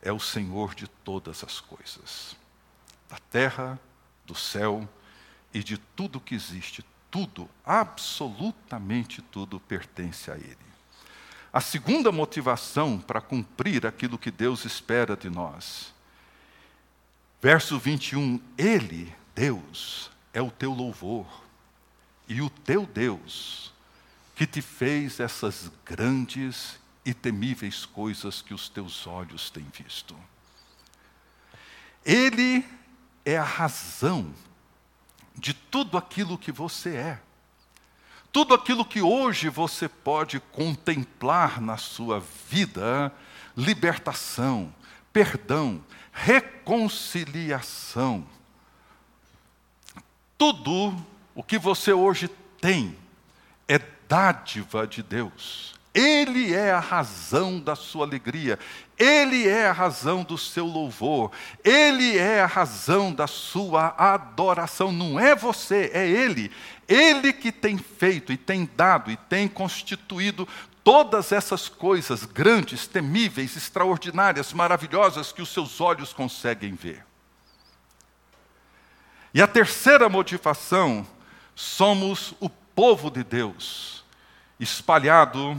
é 0.00 0.12
o 0.12 0.20
Senhor 0.20 0.74
de 0.74 0.88
todas 0.88 1.44
as 1.44 1.60
coisas, 1.60 2.36
da 3.08 3.18
terra, 3.30 3.78
do 4.24 4.34
céu 4.34 4.88
e 5.52 5.62
de 5.62 5.76
tudo 5.76 6.20
que 6.20 6.34
existe. 6.34 6.84
Tudo, 7.10 7.48
absolutamente 7.64 9.20
tudo 9.22 9.60
pertence 9.60 10.30
a 10.30 10.36
Ele. 10.36 10.75
A 11.56 11.60
segunda 11.62 12.12
motivação 12.12 12.98
para 12.98 13.18
cumprir 13.18 13.86
aquilo 13.86 14.18
que 14.18 14.30
Deus 14.30 14.66
espera 14.66 15.16
de 15.16 15.30
nós. 15.30 15.90
Verso 17.40 17.78
21, 17.78 18.38
Ele, 18.58 19.10
Deus, 19.34 20.10
é 20.34 20.42
o 20.42 20.50
teu 20.50 20.70
louvor, 20.74 21.26
e 22.28 22.42
o 22.42 22.50
teu 22.50 22.84
Deus, 22.84 23.72
que 24.34 24.46
te 24.46 24.60
fez 24.60 25.18
essas 25.18 25.72
grandes 25.82 26.78
e 27.06 27.14
temíveis 27.14 27.86
coisas 27.86 28.42
que 28.42 28.52
os 28.52 28.68
teus 28.68 29.06
olhos 29.06 29.48
têm 29.48 29.64
visto. 29.72 30.14
Ele 32.04 32.66
é 33.24 33.38
a 33.38 33.42
razão 33.42 34.30
de 35.34 35.54
tudo 35.54 35.96
aquilo 35.96 36.36
que 36.36 36.52
você 36.52 36.96
é. 36.96 37.25
Tudo 38.36 38.52
aquilo 38.52 38.84
que 38.84 39.00
hoje 39.00 39.48
você 39.48 39.88
pode 39.88 40.38
contemplar 40.52 41.58
na 41.58 41.78
sua 41.78 42.22
vida, 42.50 43.10
libertação, 43.56 44.70
perdão, 45.10 45.82
reconciliação. 46.12 48.26
Tudo 50.36 50.94
o 51.34 51.42
que 51.42 51.58
você 51.58 51.94
hoje 51.94 52.28
tem 52.60 52.94
é 53.66 53.78
dádiva 54.06 54.86
de 54.86 55.02
Deus. 55.02 55.74
Ele 55.96 56.52
é 56.54 56.72
a 56.72 56.78
razão 56.78 57.58
da 57.58 57.74
sua 57.74 58.04
alegria, 58.04 58.58
Ele 58.98 59.48
é 59.48 59.66
a 59.66 59.72
razão 59.72 60.22
do 60.22 60.36
seu 60.36 60.66
louvor, 60.66 61.32
Ele 61.64 62.18
é 62.18 62.42
a 62.42 62.46
razão 62.46 63.10
da 63.10 63.26
sua 63.26 63.94
adoração. 63.96 64.92
Não 64.92 65.18
é 65.18 65.34
você, 65.34 65.90
é 65.94 66.06
Ele. 66.06 66.52
Ele 66.86 67.32
que 67.32 67.50
tem 67.50 67.78
feito 67.78 68.30
e 68.30 68.36
tem 68.36 68.68
dado 68.76 69.10
e 69.10 69.16
tem 69.16 69.48
constituído 69.48 70.46
todas 70.84 71.32
essas 71.32 71.66
coisas 71.66 72.26
grandes, 72.26 72.86
temíveis, 72.86 73.56
extraordinárias, 73.56 74.52
maravilhosas 74.52 75.32
que 75.32 75.40
os 75.40 75.48
seus 75.48 75.80
olhos 75.80 76.12
conseguem 76.12 76.74
ver. 76.74 77.06
E 79.32 79.40
a 79.40 79.46
terceira 79.46 80.10
motivação, 80.10 81.06
somos 81.54 82.34
o 82.38 82.50
povo 82.50 83.10
de 83.10 83.24
Deus, 83.24 84.04
espalhado 84.60 85.58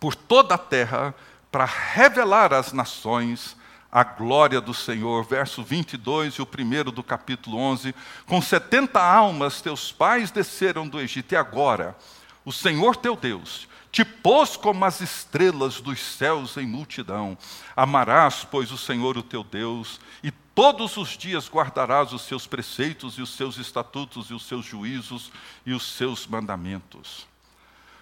por 0.00 0.14
toda 0.14 0.54
a 0.54 0.58
terra 0.58 1.14
para 1.52 1.66
revelar 1.66 2.52
às 2.54 2.72
nações 2.72 3.56
a 3.92 4.02
glória 4.02 4.60
do 4.60 4.72
Senhor. 4.72 5.24
Verso 5.24 5.62
22 5.62 6.34
e 6.34 6.42
o 6.42 6.46
primeiro 6.46 6.90
do 6.90 7.02
capítulo 7.02 7.58
11. 7.58 7.94
Com 8.26 8.40
setenta 8.40 9.00
almas 9.00 9.60
teus 9.60 9.92
pais 9.92 10.30
desceram 10.30 10.88
do 10.88 10.98
Egito, 10.98 11.32
e 11.32 11.36
agora 11.36 11.96
o 12.44 12.52
Senhor 12.52 12.96
teu 12.96 13.14
Deus 13.14 13.68
te 13.92 14.04
pôs 14.04 14.56
como 14.56 14.84
as 14.84 15.00
estrelas 15.00 15.80
dos 15.80 16.00
céus 16.00 16.56
em 16.56 16.66
multidão. 16.66 17.36
Amarás, 17.74 18.46
pois, 18.48 18.70
o 18.70 18.78
Senhor 18.78 19.18
o 19.18 19.22
teu 19.22 19.42
Deus, 19.42 20.00
e 20.22 20.30
todos 20.30 20.96
os 20.96 21.10
dias 21.10 21.48
guardarás 21.48 22.12
os 22.12 22.22
seus 22.22 22.46
preceitos 22.46 23.14
e 23.14 23.22
os 23.22 23.30
seus 23.30 23.58
estatutos 23.58 24.30
e 24.30 24.34
os 24.34 24.46
seus 24.46 24.64
juízos 24.64 25.32
e 25.66 25.72
os 25.72 25.82
seus 25.96 26.26
mandamentos. 26.26 27.26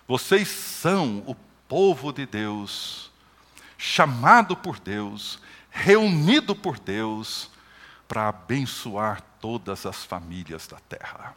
Vocês 0.07 0.49
são 0.49 1.23
o 1.27 1.35
povo 1.69 2.13
de 2.13 2.27
Deus, 2.27 3.11
chamado 3.77 4.57
por 4.57 4.81
Deus, 4.81 5.39
reunido 5.71 6.57
por 6.57 6.79
Deus, 6.79 7.51
para 8.09 8.29
abençoar 8.29 9.21
todas 9.39 9.85
as 9.85 10.05
famílias 10.05 10.67
da 10.67 10.79
terra. 10.81 11.35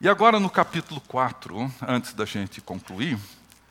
E 0.00 0.08
agora 0.08 0.40
no 0.40 0.50
capítulo 0.50 1.00
4, 1.02 1.72
antes 1.86 2.12
da 2.12 2.24
gente 2.24 2.60
concluir, 2.60 3.18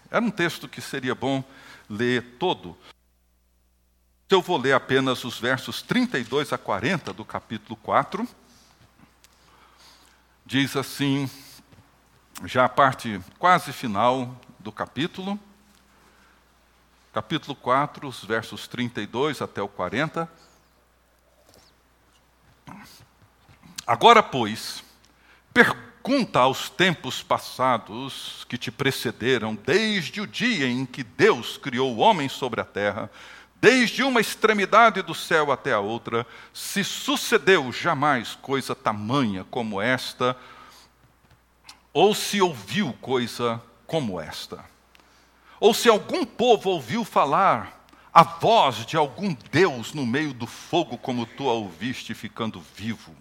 era 0.10 0.24
um 0.24 0.32
texto 0.32 0.67
que 0.67 0.82
seria 0.82 1.15
bom 1.15 1.44
ler 1.89 2.38
todo. 2.38 2.78
Eu 4.30 4.41
vou 4.41 4.58
ler 4.58 4.74
apenas 4.74 5.26
os 5.26 5.38
versos 5.38 5.82
32 5.82 6.54
a 6.54 6.58
40 6.58 7.12
do 7.12 7.26
capítulo 7.26 7.76
4. 7.78 8.26
Diz 10.51 10.75
assim, 10.75 11.29
já 12.43 12.65
a 12.65 12.69
parte 12.69 13.21
quase 13.39 13.71
final 13.71 14.35
do 14.59 14.69
capítulo, 14.69 15.39
capítulo 17.13 17.55
4, 17.55 18.05
os 18.05 18.25
versos 18.25 18.67
32 18.67 19.41
até 19.41 19.61
o 19.61 19.69
40. 19.69 20.29
Agora, 23.87 24.21
pois, 24.21 24.83
pergunta 25.53 26.39
aos 26.39 26.69
tempos 26.69 27.23
passados 27.23 28.45
que 28.49 28.57
te 28.57 28.69
precederam, 28.69 29.55
desde 29.55 30.19
o 30.19 30.27
dia 30.27 30.67
em 30.67 30.85
que 30.85 31.01
Deus 31.01 31.55
criou 31.55 31.95
o 31.95 31.99
homem 31.99 32.27
sobre 32.27 32.59
a 32.59 32.65
terra, 32.65 33.09
desde 33.62 34.04
uma 34.04 34.19
extremidade 34.19 35.04
do 35.04 35.13
céu 35.13 35.52
até 35.52 35.71
a 35.71 35.80
outra, 35.80 36.26
se 36.52 36.84
sucedeu 36.84 37.71
jamais 37.71 38.36
coisa 38.41 38.74
tamanha 38.74 39.45
como 39.52 39.80
esta, 39.80 40.36
ou 41.93 42.15
se 42.15 42.41
ouviu 42.41 42.91
coisa 42.93 43.62
como 43.86 44.19
esta. 44.19 44.65
Ou 45.60 45.76
se 45.76 45.88
algum 45.88 46.26
povo 46.26 46.71
ouviu 46.71 47.06
falar 47.06 47.86
a 48.12 48.24
voz 48.24 48.84
de 48.84 48.97
algum 48.97 49.36
Deus 49.52 49.93
no 49.93 50.08
meio 50.08 50.34
do 50.34 50.47
fogo, 50.47 50.97
como 50.97 51.28
tu 51.28 51.47
a 51.47 51.54
ouviste 51.54 52.15
ficando 52.15 52.60
vivo 52.76 53.15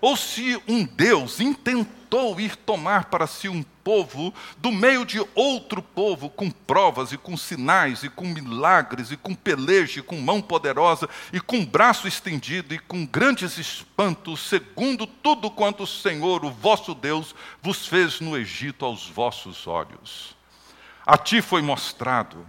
ou 0.00 0.16
se 0.16 0.60
um 0.66 0.84
Deus 0.84 1.40
intentou 1.40 2.40
ir 2.40 2.56
tomar 2.56 3.04
para 3.06 3.26
si 3.26 3.48
um 3.48 3.62
povo 3.62 4.34
do 4.58 4.72
meio 4.72 5.04
de 5.04 5.24
outro 5.34 5.82
povo, 5.82 6.30
com 6.30 6.50
provas 6.50 7.12
e 7.12 7.18
com 7.18 7.36
sinais, 7.36 8.02
e 8.02 8.08
com 8.08 8.24
milagres, 8.24 9.10
e 9.10 9.16
com 9.16 9.34
peleja, 9.34 10.00
e 10.00 10.02
com 10.02 10.20
mão 10.20 10.40
poderosa, 10.40 11.08
e 11.32 11.40
com 11.40 11.64
braço 11.64 12.08
estendido, 12.08 12.74
e 12.74 12.78
com 12.78 13.06
grandes 13.06 13.58
espantos, 13.58 14.40
segundo 14.48 15.06
tudo 15.06 15.50
quanto 15.50 15.84
o 15.84 15.86
Senhor, 15.86 16.44
o 16.44 16.50
vosso 16.50 16.94
Deus, 16.94 17.34
vos 17.62 17.86
fez 17.86 18.20
no 18.20 18.36
Egito 18.36 18.84
aos 18.84 19.08
vossos 19.08 19.66
olhos. 19.66 20.36
A 21.06 21.16
ti 21.16 21.42
foi 21.42 21.62
mostrado, 21.62 22.46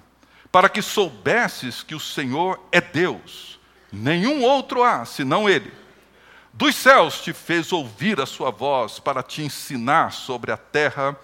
para 0.51 0.69
que 0.69 0.81
soubesses 0.81 1.83
que 1.83 1.95
o 1.95 1.99
Senhor 1.99 2.59
é 2.71 2.81
Deus, 2.81 3.59
nenhum 3.91 4.43
outro 4.43 4.83
há 4.83 5.05
senão 5.05 5.49
Ele 5.49 5.80
dos 6.53 6.75
céus 6.75 7.21
te 7.21 7.33
fez 7.33 7.71
ouvir 7.71 8.19
a 8.19 8.25
sua 8.25 8.51
voz 8.51 8.99
para 8.99 9.23
te 9.23 9.41
ensinar 9.41 10.11
sobre 10.11 10.51
a 10.51 10.57
terra, 10.57 11.17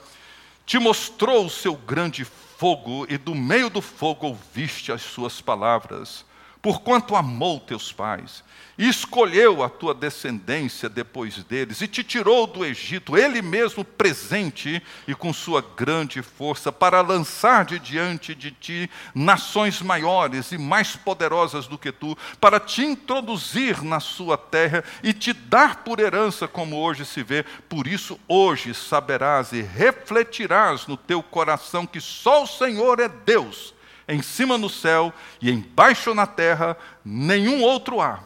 te 0.66 0.80
mostrou 0.80 1.46
o 1.46 1.50
seu 1.50 1.76
grande 1.76 2.26
fogo, 2.26 3.06
e 3.08 3.18
do 3.18 3.36
meio 3.36 3.70
do 3.70 3.82
fogo 3.82 4.28
ouviste 4.28 4.92
as 4.92 5.02
suas 5.02 5.42
palavras 5.42 6.26
porquanto 6.62 7.16
amou 7.16 7.60
teus 7.60 7.92
pais, 7.92 8.44
e 8.78 8.88
escolheu 8.88 9.64
a 9.64 9.70
tua 9.70 9.94
descendência 9.94 10.88
depois 10.88 11.44
deles, 11.44 11.82
e 11.82 11.88
te 11.88 12.04
tirou 12.04 12.46
do 12.46 12.64
Egito, 12.64 13.18
ele 13.18 13.42
mesmo 13.42 13.84
presente 13.84 14.82
e 15.08 15.16
com 15.16 15.34
sua 15.34 15.66
grande 15.76 16.22
força, 16.22 16.72
para 16.72 17.02
lançar 17.02 17.66
de 17.66 17.80
diante 17.80 18.36
de 18.36 18.52
ti 18.52 18.90
nações 19.16 19.82
maiores 19.82 20.52
e 20.52 20.58
mais 20.58 20.96
poderosas 20.96 21.66
do 21.66 21.78
que 21.78 21.92
tu, 21.92 22.16
para 22.40 22.60
te 22.60 22.84
introduzir 22.84 23.82
na 23.84 24.00
sua 24.00 24.38
terra 24.38 24.84
e 25.02 25.12
te 25.14 25.34
dar 25.34 25.84
por 25.84 26.00
herança, 26.00 26.48
como 26.48 26.78
hoje 26.78 27.06
se 27.06 27.24
vê. 27.24 27.44
Por 27.68 27.88
isso, 27.88 28.20
hoje 28.28 28.74
saberás 28.74 29.54
e 29.54 29.62
refletirás 29.62 30.86
no 30.86 30.98
teu 30.98 31.24
coração 31.24 31.88
que 31.88 32.00
só 32.00 32.44
o 32.44 32.48
Senhor 32.48 33.00
é 33.00 33.10
Deus 33.10 33.77
em 34.08 34.22
cima 34.22 34.58
no 34.58 34.70
céu 34.70 35.14
e 35.42 35.52
embaixo 35.52 36.14
na 36.14 36.26
terra, 36.26 36.78
nenhum 37.04 37.62
outro 37.62 38.00
há. 38.02 38.20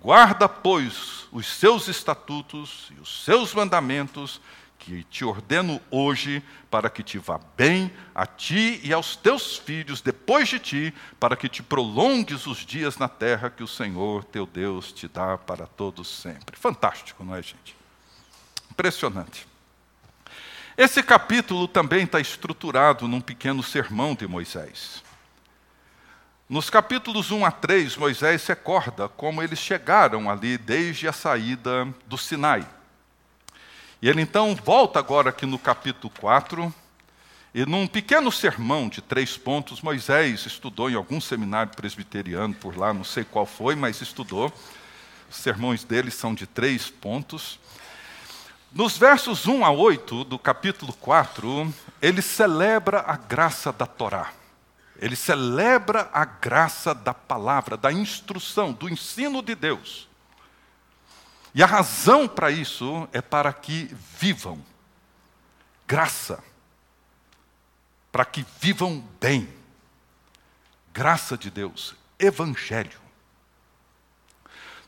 Guarda, 0.00 0.48
pois, 0.48 1.26
os 1.32 1.46
seus 1.46 1.88
estatutos 1.88 2.90
e 2.96 3.00
os 3.00 3.24
seus 3.24 3.52
mandamentos, 3.52 4.40
que 4.78 5.04
te 5.04 5.24
ordeno 5.24 5.80
hoje, 5.90 6.42
para 6.70 6.88
que 6.88 7.02
te 7.02 7.18
vá 7.18 7.38
bem 7.54 7.92
a 8.14 8.24
ti 8.24 8.80
e 8.82 8.92
aos 8.92 9.14
teus 9.14 9.58
filhos 9.58 10.00
depois 10.00 10.48
de 10.48 10.58
ti, 10.58 10.94
para 11.18 11.36
que 11.36 11.48
te 11.48 11.62
prolongues 11.62 12.46
os 12.46 12.58
dias 12.58 12.96
na 12.96 13.08
terra 13.08 13.50
que 13.50 13.62
o 13.62 13.68
Senhor 13.68 14.24
teu 14.24 14.46
Deus 14.46 14.90
te 14.90 15.06
dá 15.06 15.36
para 15.36 15.66
todos 15.66 16.08
sempre. 16.08 16.56
Fantástico, 16.56 17.22
não 17.22 17.36
é, 17.36 17.42
gente? 17.42 17.76
Impressionante. 18.70 19.46
Esse 20.78 21.02
capítulo 21.02 21.68
também 21.68 22.04
está 22.04 22.18
estruturado 22.18 23.06
num 23.06 23.20
pequeno 23.20 23.62
sermão 23.62 24.14
de 24.14 24.26
Moisés. 24.26 25.02
Nos 26.50 26.68
capítulos 26.68 27.30
1 27.30 27.44
a 27.44 27.52
3, 27.52 27.96
Moisés 27.96 28.44
recorda 28.44 29.08
como 29.08 29.40
eles 29.40 29.60
chegaram 29.60 30.28
ali 30.28 30.58
desde 30.58 31.06
a 31.06 31.12
saída 31.12 31.86
do 32.08 32.18
Sinai. 32.18 32.66
E 34.02 34.08
ele 34.08 34.20
então 34.20 34.52
volta 34.56 34.98
agora 34.98 35.30
aqui 35.30 35.46
no 35.46 35.60
capítulo 35.60 36.12
4, 36.18 36.74
e 37.54 37.64
num 37.64 37.86
pequeno 37.86 38.32
sermão 38.32 38.88
de 38.88 39.00
três 39.00 39.36
pontos, 39.36 39.80
Moisés 39.80 40.44
estudou 40.44 40.90
em 40.90 40.96
algum 40.96 41.20
seminário 41.20 41.70
presbiteriano 41.76 42.52
por 42.52 42.76
lá, 42.76 42.92
não 42.92 43.04
sei 43.04 43.22
qual 43.22 43.46
foi, 43.46 43.76
mas 43.76 44.00
estudou. 44.00 44.52
Os 45.30 45.36
sermões 45.36 45.84
dele 45.84 46.10
são 46.10 46.34
de 46.34 46.48
três 46.48 46.90
pontos. 46.90 47.60
Nos 48.72 48.98
versos 48.98 49.46
1 49.46 49.64
a 49.64 49.70
8 49.70 50.24
do 50.24 50.36
capítulo 50.36 50.92
4, 50.94 51.72
ele 52.02 52.20
celebra 52.20 53.04
a 53.06 53.14
graça 53.16 53.72
da 53.72 53.86
Torá. 53.86 54.39
Ele 55.00 55.16
celebra 55.16 56.10
a 56.12 56.26
graça 56.26 56.94
da 56.94 57.14
palavra, 57.14 57.74
da 57.74 57.90
instrução, 57.90 58.70
do 58.70 58.86
ensino 58.86 59.40
de 59.40 59.54
Deus. 59.54 60.06
E 61.54 61.62
a 61.62 61.66
razão 61.66 62.28
para 62.28 62.50
isso 62.50 63.08
é 63.10 63.22
para 63.22 63.50
que 63.50 63.84
vivam 64.18 64.62
graça, 65.86 66.44
para 68.12 68.26
que 68.26 68.44
vivam 68.60 69.02
bem. 69.18 69.48
Graça 70.92 71.36
de 71.36 71.50
Deus, 71.50 71.94
evangelho. 72.18 73.00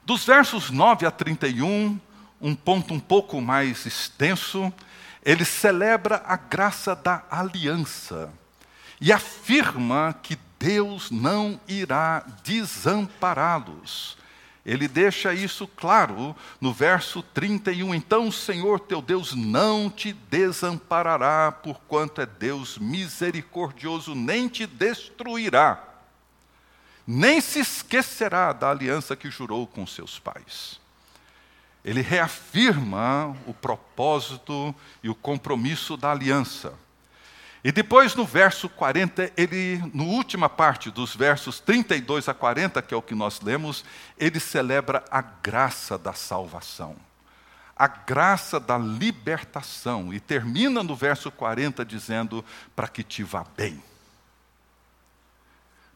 Dos 0.04 0.26
versos 0.26 0.68
9 0.68 1.06
a 1.06 1.10
31, 1.10 1.98
um 2.38 2.54
ponto 2.54 2.92
um 2.92 3.00
pouco 3.00 3.40
mais 3.40 3.86
extenso, 3.86 4.70
ele 5.24 5.44
celebra 5.46 6.22
a 6.26 6.36
graça 6.36 6.94
da 6.94 7.24
aliança 7.30 8.30
e 9.02 9.12
afirma 9.12 10.16
que 10.22 10.38
Deus 10.60 11.10
não 11.10 11.60
irá 11.66 12.24
desampará-los. 12.44 14.16
Ele 14.64 14.86
deixa 14.86 15.34
isso 15.34 15.66
claro 15.66 16.36
no 16.60 16.72
verso 16.72 17.20
31. 17.20 17.96
Então 17.96 18.28
o 18.28 18.32
Senhor 18.32 18.78
teu 18.78 19.02
Deus 19.02 19.34
não 19.34 19.90
te 19.90 20.12
desamparará, 20.12 21.50
porquanto 21.50 22.20
é 22.20 22.26
Deus 22.26 22.78
misericordioso, 22.78 24.14
nem 24.14 24.46
te 24.46 24.68
destruirá, 24.68 25.82
nem 27.04 27.40
se 27.40 27.58
esquecerá 27.58 28.52
da 28.52 28.70
aliança 28.70 29.16
que 29.16 29.32
jurou 29.32 29.66
com 29.66 29.84
seus 29.84 30.20
pais. 30.20 30.80
Ele 31.84 32.02
reafirma 32.02 33.36
o 33.48 33.52
propósito 33.52 34.72
e 35.02 35.10
o 35.10 35.14
compromisso 35.16 35.96
da 35.96 36.12
aliança. 36.12 36.72
E 37.64 37.70
depois 37.70 38.16
no 38.16 38.26
verso 38.26 38.68
40, 38.68 39.32
ele, 39.36 39.78
na 39.94 40.02
última 40.02 40.48
parte 40.48 40.90
dos 40.90 41.14
versos 41.14 41.60
32 41.60 42.28
a 42.28 42.34
40, 42.34 42.82
que 42.82 42.92
é 42.92 42.96
o 42.96 43.02
que 43.02 43.14
nós 43.14 43.40
lemos, 43.40 43.84
ele 44.18 44.40
celebra 44.40 45.04
a 45.10 45.22
graça 45.22 45.96
da 45.96 46.12
salvação. 46.12 46.96
a 47.74 47.86
graça 47.88 48.60
da 48.60 48.78
libertação. 48.78 50.12
E 50.12 50.20
termina 50.20 50.82
no 50.82 50.94
verso 50.94 51.30
40 51.30 51.84
dizendo: 51.84 52.44
para 52.76 52.86
que 52.86 53.02
te 53.02 53.24
vá 53.24 53.44
bem. 53.56 53.82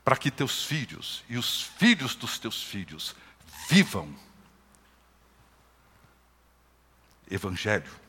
Para 0.04 0.16
que 0.16 0.30
teus 0.30 0.64
filhos 0.64 1.24
e 1.28 1.36
os 1.36 1.62
filhos 1.62 2.14
dos 2.14 2.38
teus 2.38 2.62
filhos 2.62 3.14
vivam. 3.68 4.12
Evangelho. 7.30 8.05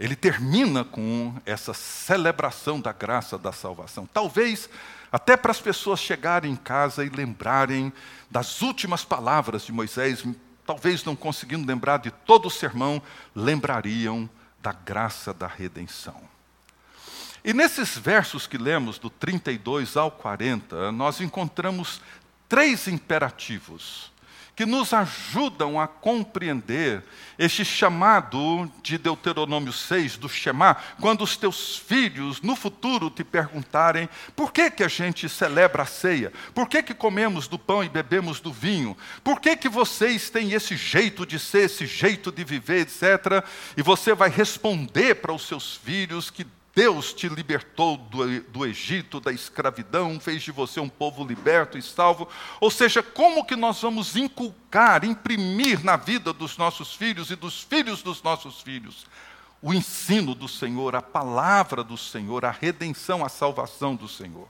Ele 0.00 0.16
termina 0.16 0.82
com 0.82 1.34
essa 1.44 1.74
celebração 1.74 2.80
da 2.80 2.90
graça 2.90 3.36
da 3.36 3.52
salvação. 3.52 4.08
Talvez 4.10 4.66
até 5.12 5.36
para 5.36 5.50
as 5.50 5.60
pessoas 5.60 6.00
chegarem 6.00 6.52
em 6.52 6.56
casa 6.56 7.04
e 7.04 7.10
lembrarem 7.10 7.92
das 8.30 8.62
últimas 8.62 9.04
palavras 9.04 9.62
de 9.62 9.72
Moisés, 9.72 10.24
talvez 10.64 11.04
não 11.04 11.14
conseguindo 11.14 11.66
lembrar 11.66 11.98
de 11.98 12.10
todo 12.10 12.46
o 12.46 12.50
sermão, 12.50 13.02
lembrariam 13.34 14.28
da 14.62 14.72
graça 14.72 15.34
da 15.34 15.46
redenção. 15.46 16.16
E 17.44 17.52
nesses 17.52 17.98
versos 17.98 18.46
que 18.46 18.56
lemos, 18.56 18.98
do 18.98 19.10
32 19.10 19.98
ao 19.98 20.10
40, 20.10 20.92
nós 20.92 21.20
encontramos 21.20 22.00
três 22.48 22.88
imperativos 22.88 24.10
que 24.60 24.66
nos 24.66 24.92
ajudam 24.92 25.80
a 25.80 25.88
compreender 25.88 27.02
este 27.38 27.64
chamado 27.64 28.70
de 28.82 28.98
Deuteronômio 28.98 29.72
6, 29.72 30.18
do 30.18 30.28
Shema, 30.28 30.76
quando 31.00 31.24
os 31.24 31.34
teus 31.34 31.78
filhos 31.78 32.42
no 32.42 32.54
futuro 32.54 33.08
te 33.08 33.24
perguntarem 33.24 34.06
por 34.36 34.52
que, 34.52 34.70
que 34.70 34.84
a 34.84 34.88
gente 34.88 35.30
celebra 35.30 35.84
a 35.84 35.86
ceia, 35.86 36.30
por 36.54 36.68
que, 36.68 36.82
que 36.82 36.92
comemos 36.92 37.48
do 37.48 37.58
pão 37.58 37.82
e 37.82 37.88
bebemos 37.88 38.38
do 38.38 38.52
vinho, 38.52 38.94
por 39.24 39.40
que, 39.40 39.56
que 39.56 39.66
vocês 39.66 40.28
têm 40.28 40.52
esse 40.52 40.76
jeito 40.76 41.24
de 41.24 41.38
ser, 41.38 41.62
esse 41.62 41.86
jeito 41.86 42.30
de 42.30 42.44
viver, 42.44 42.80
etc. 42.80 43.42
E 43.78 43.82
você 43.82 44.12
vai 44.12 44.28
responder 44.28 45.14
para 45.22 45.32
os 45.32 45.46
seus 45.46 45.74
filhos 45.74 46.28
que 46.28 46.46
Deus 46.74 47.12
te 47.12 47.28
libertou 47.28 47.96
do, 47.96 48.40
do, 48.42 48.66
Egito, 48.66 49.20
da 49.20 49.32
escravidão, 49.32 50.20
fez 50.20 50.42
de 50.42 50.52
você 50.52 50.78
um 50.78 50.88
povo 50.88 51.24
liberto 51.24 51.76
e 51.76 51.82
salvo. 51.82 52.28
Ou 52.60 52.70
seja, 52.70 53.02
como 53.02 53.44
que 53.44 53.56
nós 53.56 53.82
vamos 53.82 54.16
inculcar, 54.16 55.04
imprimir 55.04 55.84
na 55.84 55.96
vida 55.96 56.32
dos 56.32 56.56
nossos 56.56 56.94
filhos 56.94 57.30
e 57.30 57.36
dos 57.36 57.62
filhos 57.62 58.02
dos 58.02 58.22
nossos 58.22 58.60
filhos 58.60 59.06
o 59.62 59.74
ensino 59.74 60.34
do 60.34 60.48
Senhor, 60.48 60.96
a 60.96 61.02
palavra 61.02 61.84
do 61.84 61.96
Senhor, 61.96 62.44
a 62.44 62.50
redenção, 62.50 63.24
a 63.24 63.28
salvação 63.28 63.94
do 63.94 64.08
Senhor. 64.08 64.48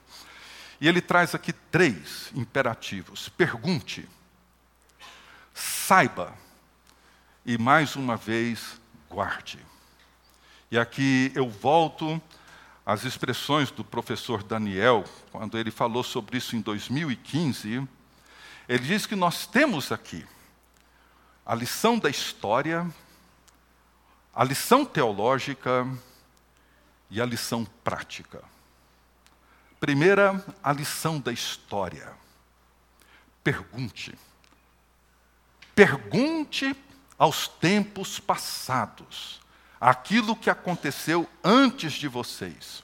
E 0.79 0.87
ele 0.87 1.01
traz 1.01 1.35
aqui 1.35 1.51
três 1.51 2.31
imperativos: 2.33 3.29
pergunte, 3.29 4.07
saiba 5.53 6.33
e 7.45 7.57
mais 7.57 7.95
uma 7.95 8.15
vez 8.15 8.79
guarde. 9.09 9.59
E 10.71 10.79
aqui 10.79 11.33
eu 11.35 11.49
volto 11.49 12.21
às 12.85 13.03
expressões 13.03 13.69
do 13.71 13.83
professor 13.83 14.41
Daniel, 14.41 15.03
quando 15.29 15.57
ele 15.57 15.69
falou 15.69 16.01
sobre 16.01 16.37
isso 16.37 16.55
em 16.55 16.61
2015. 16.61 17.85
Ele 18.69 18.83
diz 18.87 19.05
que 19.05 19.13
nós 19.13 19.45
temos 19.45 19.91
aqui 19.91 20.25
a 21.45 21.53
lição 21.53 21.99
da 21.99 22.09
história, 22.09 22.89
a 24.33 24.45
lição 24.45 24.85
teológica 24.85 25.85
e 27.09 27.19
a 27.19 27.25
lição 27.25 27.65
prática. 27.83 28.41
Primeira, 29.77 30.41
a 30.63 30.71
lição 30.71 31.19
da 31.19 31.33
história. 31.33 32.13
Pergunte. 33.43 34.17
Pergunte 35.75 36.73
aos 37.17 37.49
tempos 37.49 38.21
passados 38.21 39.40
aquilo 39.81 40.35
que 40.35 40.49
aconteceu 40.49 41.27
antes 41.43 41.93
de 41.93 42.07
vocês. 42.07 42.83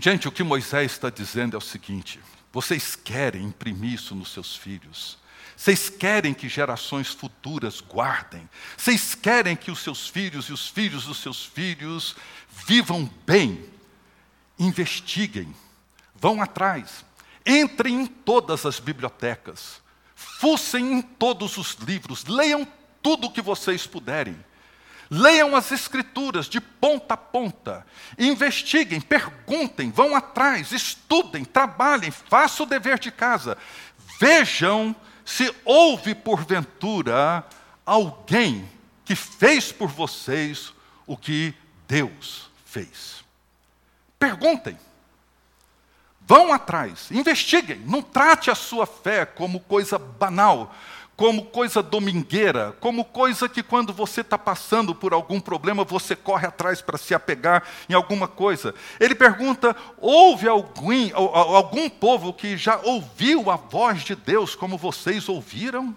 Gente, 0.00 0.26
o 0.26 0.32
que 0.32 0.42
Moisés 0.42 0.92
está 0.92 1.10
dizendo 1.10 1.54
é 1.54 1.58
o 1.58 1.60
seguinte: 1.60 2.18
vocês 2.50 2.96
querem 2.96 3.44
imprimir 3.44 3.92
isso 3.92 4.14
nos 4.14 4.32
seus 4.32 4.56
filhos. 4.56 5.18
Vocês 5.54 5.90
querem 5.90 6.32
que 6.32 6.48
gerações 6.48 7.08
futuras 7.08 7.80
guardem. 7.80 8.48
Vocês 8.76 9.14
querem 9.14 9.56
que 9.56 9.72
os 9.72 9.80
seus 9.80 10.08
filhos 10.08 10.46
e 10.46 10.52
os 10.52 10.68
filhos 10.68 11.04
dos 11.04 11.18
seus 11.18 11.44
filhos 11.44 12.14
vivam 12.48 13.10
bem. 13.26 13.68
Investiguem, 14.56 15.54
vão 16.14 16.40
atrás, 16.40 17.04
entrem 17.44 18.02
em 18.02 18.06
todas 18.06 18.66
as 18.66 18.80
bibliotecas, 18.80 19.80
fucem 20.14 20.94
em 20.94 21.02
todos 21.02 21.56
os 21.56 21.74
livros, 21.74 22.24
leiam 22.24 22.66
tudo 23.02 23.28
o 23.28 23.30
que 23.30 23.40
vocês 23.40 23.86
puderem. 23.86 24.36
Leiam 25.10 25.56
as 25.56 25.72
Escrituras 25.72 26.46
de 26.46 26.60
ponta 26.60 27.14
a 27.14 27.16
ponta, 27.16 27.86
investiguem, 28.18 29.00
perguntem, 29.00 29.90
vão 29.90 30.14
atrás, 30.14 30.72
estudem, 30.72 31.44
trabalhem, 31.44 32.10
façam 32.10 32.66
o 32.66 32.68
dever 32.68 32.98
de 32.98 33.10
casa. 33.10 33.56
Vejam 34.20 34.94
se 35.24 35.54
houve 35.64 36.14
porventura 36.14 37.44
alguém 37.86 38.68
que 39.04 39.14
fez 39.14 39.72
por 39.72 39.88
vocês 39.88 40.72
o 41.06 41.16
que 41.16 41.54
Deus 41.86 42.50
fez. 42.66 43.24
Perguntem. 44.18 44.78
Vão 46.20 46.52
atrás, 46.52 47.10
investiguem, 47.10 47.78
não 47.86 48.02
trate 48.02 48.50
a 48.50 48.54
sua 48.54 48.86
fé 48.86 49.24
como 49.24 49.60
coisa 49.60 49.98
banal, 49.98 50.74
como 51.18 51.46
coisa 51.46 51.82
domingueira, 51.82 52.76
como 52.78 53.04
coisa 53.04 53.48
que 53.48 53.60
quando 53.60 53.92
você 53.92 54.20
está 54.20 54.38
passando 54.38 54.94
por 54.94 55.12
algum 55.12 55.40
problema, 55.40 55.82
você 55.82 56.14
corre 56.14 56.46
atrás 56.46 56.80
para 56.80 56.96
se 56.96 57.12
apegar 57.12 57.64
em 57.88 57.92
alguma 57.92 58.28
coisa. 58.28 58.72
Ele 59.00 59.16
pergunta: 59.16 59.74
houve 59.96 60.46
algum, 60.46 61.10
algum 61.16 61.90
povo 61.90 62.32
que 62.32 62.56
já 62.56 62.78
ouviu 62.84 63.50
a 63.50 63.56
voz 63.56 64.04
de 64.04 64.14
Deus 64.14 64.54
como 64.54 64.78
vocês 64.78 65.28
ouviram? 65.28 65.92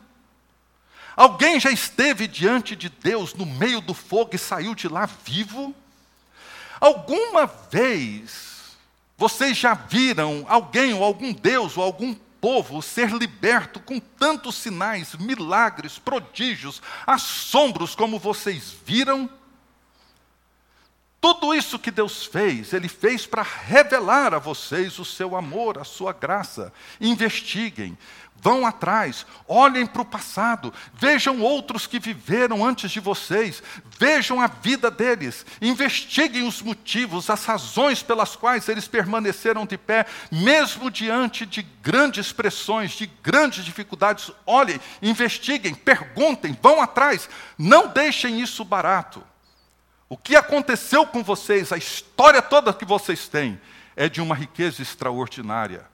Alguém 1.16 1.60
já 1.60 1.70
esteve 1.70 2.28
diante 2.28 2.76
de 2.76 2.90
Deus 2.90 3.36
no 3.36 3.46
meio 3.46 3.80
do 3.80 3.94
fogo 3.94 4.32
e 4.34 4.40
saiu 4.40 4.74
de 4.74 4.88
lá 4.88 5.08
vivo? 5.24 5.76
Alguma 6.80 7.46
vez 7.46 8.76
vocês 9.16 9.56
já 9.56 9.76
viram 9.76 10.48
alguém 10.50 10.96
ou 10.96 11.04
algum 11.04 11.32
Deus 11.32 11.78
ou 11.78 11.84
algum 11.84 12.16
povo 12.42 12.82
ser 12.82 13.12
liberto 13.12 13.80
com 13.80 14.00
tantos 14.00 14.56
sinais, 14.56 15.16
milagres, 15.16 16.00
prodígios, 16.00 16.82
assombros 17.06 17.94
como 17.94 18.18
vocês 18.18 18.76
viram. 18.84 19.30
Tudo 21.22 21.54
isso 21.54 21.78
que 21.78 21.92
Deus 21.92 22.26
fez, 22.26 22.74
Ele 22.74 22.90
fez 22.90 23.28
para 23.28 23.44
revelar 23.44 24.34
a 24.34 24.40
vocês 24.40 24.98
o 24.98 25.06
seu 25.06 25.36
amor, 25.36 25.78
a 25.78 25.84
sua 25.84 26.12
graça. 26.12 26.74
Investiguem, 27.00 27.96
Vão 28.44 28.66
atrás, 28.66 29.24
olhem 29.48 29.86
para 29.86 30.02
o 30.02 30.06
passado, 30.06 30.74
vejam 30.96 31.42
outros 31.42 31.86
que 31.86 32.00
viveram 32.00 32.66
antes 32.66 32.90
de 32.90 33.00
vocês, 33.00 33.62
vejam 34.00 34.42
a 34.42 34.48
vida 34.48 34.90
deles, 34.90 35.46
investiguem 35.62 36.48
os 36.48 36.60
motivos, 36.60 37.30
as 37.30 37.46
razões 37.46 38.02
pelas 38.02 38.36
quais 38.36 38.68
eles 38.68 38.88
permaneceram 38.88 39.64
de 39.64 39.78
pé, 39.78 40.08
mesmo 40.32 40.90
diante 40.90 41.46
de 41.46 41.62
grandes 41.84 42.32
pressões, 42.32 42.94
de 42.94 43.06
grandes 43.22 43.64
dificuldades. 43.64 44.32
Olhem, 44.44 44.82
investiguem, 45.04 45.76
perguntem, 45.76 46.58
vão 46.60 46.82
atrás, 46.82 47.30
não 47.60 47.90
deixem 47.90 48.42
isso 48.42 48.66
barato. 48.66 49.24
O 50.12 50.18
que 50.18 50.36
aconteceu 50.36 51.08
com 51.08 51.24
vocês, 51.24 51.72
a 51.72 51.78
história 51.78 52.42
toda 52.42 52.74
que 52.74 52.84
vocês 52.84 53.30
têm, 53.30 53.58
é 53.96 54.10
de 54.10 54.20
uma 54.20 54.36
riqueza 54.36 54.82
extraordinária 54.82 55.90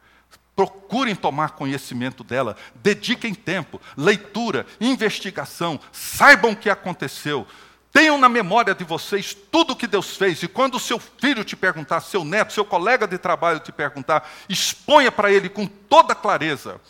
procurem 0.56 1.16
tomar 1.16 1.52
conhecimento 1.52 2.24
dela, 2.24 2.58
dediquem 2.74 3.36
tempo, 3.36 3.80
leitura, 3.96 4.66
investigação, 4.82 5.80
saibam 5.92 6.54
o 6.54 6.56
que 6.56 6.68
aconteceu. 6.68 7.46
Tenham 7.92 8.18
na 8.18 8.28
memória 8.28 8.74
de 8.74 8.84
vocês 8.84 9.36
tudo 9.36 9.74
o 9.74 9.76
que 9.76 9.86
Deus 9.86 10.18
fez, 10.18 10.42
e 10.42 10.48
quando 10.48 10.80
seu 10.80 10.98
filho 10.98 11.44
te 11.44 11.56
perguntar, 11.56 12.02
seu 12.02 12.26
neto, 12.26 12.54
seu 12.54 12.66
colega 12.66 13.08
de 13.08 13.20
trabalho 13.20 13.60
te 13.60 13.72
perguntar, 13.72 14.28
exponha 14.50 15.12
para 15.12 15.32
ele 15.32 15.48
com 15.48 15.68
toda 15.68 16.16
clareza 16.16 16.82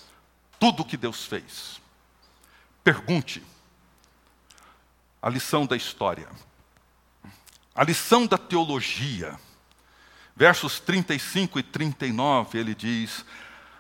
tudo 0.58 0.84
o 0.84 0.86
que 0.86 0.96
Deus 0.96 1.26
fez. 1.26 1.82
Pergunte. 2.86 3.44
A 5.22 5.28
lição 5.28 5.66
da 5.66 5.76
história, 5.76 6.30
a 7.78 7.84
lição 7.84 8.26
da 8.26 8.38
teologia. 8.38 9.40
Versos 10.36 10.80
35 10.80 11.60
e 11.60 11.64
39, 11.64 12.60
ele 12.60 12.76
diz: 12.76 13.24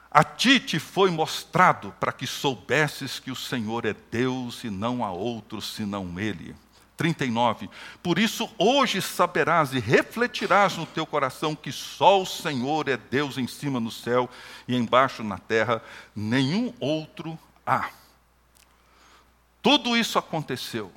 a 0.09 0.23
ti 0.23 0.59
te 0.59 0.79
foi 0.79 1.11
mostrado 1.11 1.93
para 1.99 2.11
que 2.11 2.25
soubesses 2.25 3.19
que 3.19 3.29
o 3.29 3.35
Senhor 3.35 3.85
é 3.85 3.95
Deus 4.09 4.63
e 4.63 4.69
não 4.69 5.03
há 5.03 5.11
outro 5.11 5.61
senão 5.61 6.19
Ele. 6.19 6.55
39. 6.95 7.69
Por 8.01 8.17
isso 8.17 8.49
hoje 8.57 8.99
saberás 9.01 9.73
e 9.73 9.79
refletirás 9.79 10.75
no 10.75 10.87
teu 10.87 11.05
coração 11.05 11.55
que 11.55 11.71
só 11.71 12.19
o 12.19 12.25
Senhor 12.25 12.87
é 12.87 12.97
Deus 12.97 13.37
em 13.37 13.45
cima 13.45 13.79
no 13.79 13.91
céu 13.91 14.27
e 14.67 14.75
embaixo 14.75 15.23
na 15.23 15.37
terra, 15.37 15.83
nenhum 16.15 16.73
outro 16.79 17.37
há. 17.63 17.89
tudo 19.61 19.95
isso 19.95 20.17
aconteceu, 20.17 20.91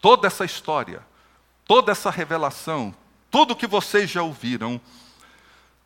toda 0.00 0.26
essa 0.26 0.44
história, 0.44 1.06
toda 1.70 1.92
essa 1.92 2.10
revelação, 2.10 2.92
tudo 3.30 3.54
que 3.54 3.64
vocês 3.64 4.10
já 4.10 4.24
ouviram, 4.24 4.80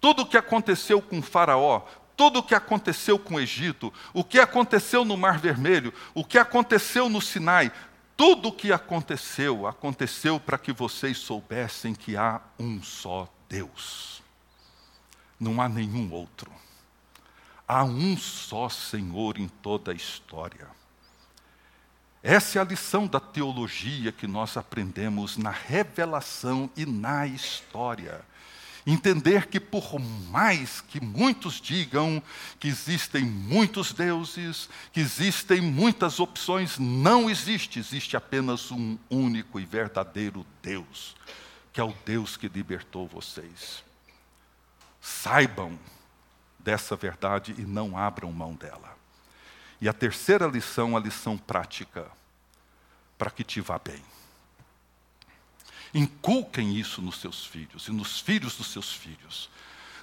tudo 0.01 0.23
o 0.23 0.27
que 0.27 0.39
aconteceu 0.39 1.03
com 1.03 1.21
Faraó, 1.21 1.83
tudo 2.17 2.39
o 2.39 2.43
que 2.43 2.55
aconteceu 2.55 3.19
com 3.19 3.35
o 3.35 3.41
Egito, 3.41 3.93
o 4.15 4.25
que 4.25 4.41
aconteceu 4.41 5.05
no 5.05 5.15
Mar 5.15 5.39
Vermelho, 5.39 5.93
o 6.15 6.25
que 6.25 6.39
aconteceu 6.39 7.11
no 7.11 7.21
Sinai, 7.21 7.71
tudo 8.17 8.49
o 8.49 8.53
que 8.53 8.73
aconteceu, 8.73 9.67
aconteceu 9.67 10.41
para 10.41 10.57
que 10.57 10.73
vocês 10.73 11.19
soubessem 11.19 11.95
que 11.95 12.17
há 12.17 12.41
um 12.59 12.83
só 12.83 13.29
Deus. 13.47 14.23
Não 15.39 15.61
há 15.61 15.69
nenhum 15.69 16.11
outro. 16.15 16.51
Há 17.69 17.85
um 17.85 18.17
só 18.17 18.71
Senhor 18.71 19.37
em 19.37 19.49
toda 19.49 19.93
a 19.93 19.95
história. 19.95 20.67
Essa 22.27 22.59
é 22.59 22.63
a 22.63 22.65
lição 22.65 23.07
da 23.07 23.21
teologia 23.21 24.11
que 24.11 24.27
nós 24.27 24.57
aprendemos 24.57 25.37
na 25.37 25.51
revelação 25.51 26.71
e 26.75 26.87
na 26.87 27.27
história. 27.27 28.25
Entender 28.87 29.47
que, 29.47 29.61
por 29.61 29.99
mais 30.31 30.81
que 30.81 31.05
muitos 31.05 31.61
digam 31.61 32.23
que 32.59 32.67
existem 32.67 33.23
muitos 33.23 33.93
deuses, 33.93 34.71
que 34.91 35.01
existem 35.01 35.61
muitas 35.61 36.19
opções, 36.19 36.79
não 36.79 37.29
existe, 37.29 37.79
existe 37.79 38.17
apenas 38.17 38.71
um 38.71 38.97
único 39.11 39.61
e 39.61 39.67
verdadeiro 39.67 40.47
Deus, 40.63 41.15
que 41.75 41.81
é 41.81 41.85
o 41.85 41.95
Deus 42.07 42.39
que 42.39 42.49
libertou 42.49 43.07
vocês. 43.07 43.85
Saibam 44.99 45.79
dessa 46.59 46.97
verdade 46.97 47.55
e 47.59 47.67
não 47.67 47.99
abram 47.99 48.33
mão 48.33 48.55
dela. 48.55 49.04
E 49.85 49.89
a 49.89 49.93
terceira 49.93 50.47
lição, 50.47 50.97
a 50.97 50.99
lição 50.99 51.37
prática, 51.37 52.11
para 53.19 53.31
que 53.31 53.45
te 53.45 53.61
vá 53.61 53.79
bem. 53.79 54.03
Inculquem 55.93 56.75
isso 56.75 57.03
nos 57.03 57.21
seus 57.21 57.45
filhos 57.45 57.87
e 57.87 57.93
nos 57.93 58.19
filhos 58.19 58.57
dos 58.57 58.69
seus 58.69 58.95
filhos. 58.95 59.51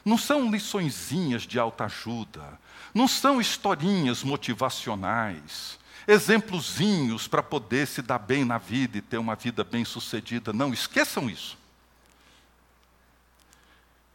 Não 0.06 0.20
são 0.20 0.52
liçõezinhas 0.52 1.48
de 1.48 1.58
alta 1.58 1.86
ajuda, 1.86 2.60
não 2.94 3.08
são 3.08 3.42
historinhas 3.42 4.22
motivacionais, 4.22 5.80
exemplozinhos 6.08 7.28
para 7.28 7.42
poder 7.42 7.88
se 7.88 8.04
dar 8.04 8.20
bem 8.20 8.46
na 8.46 8.60
vida 8.60 9.00
e 9.00 9.02
ter 9.02 9.18
uma 9.18 9.34
vida 9.34 9.64
bem-sucedida. 9.64 10.54
Não, 10.54 10.72
esqueçam 10.72 11.28
isso. 11.28 11.58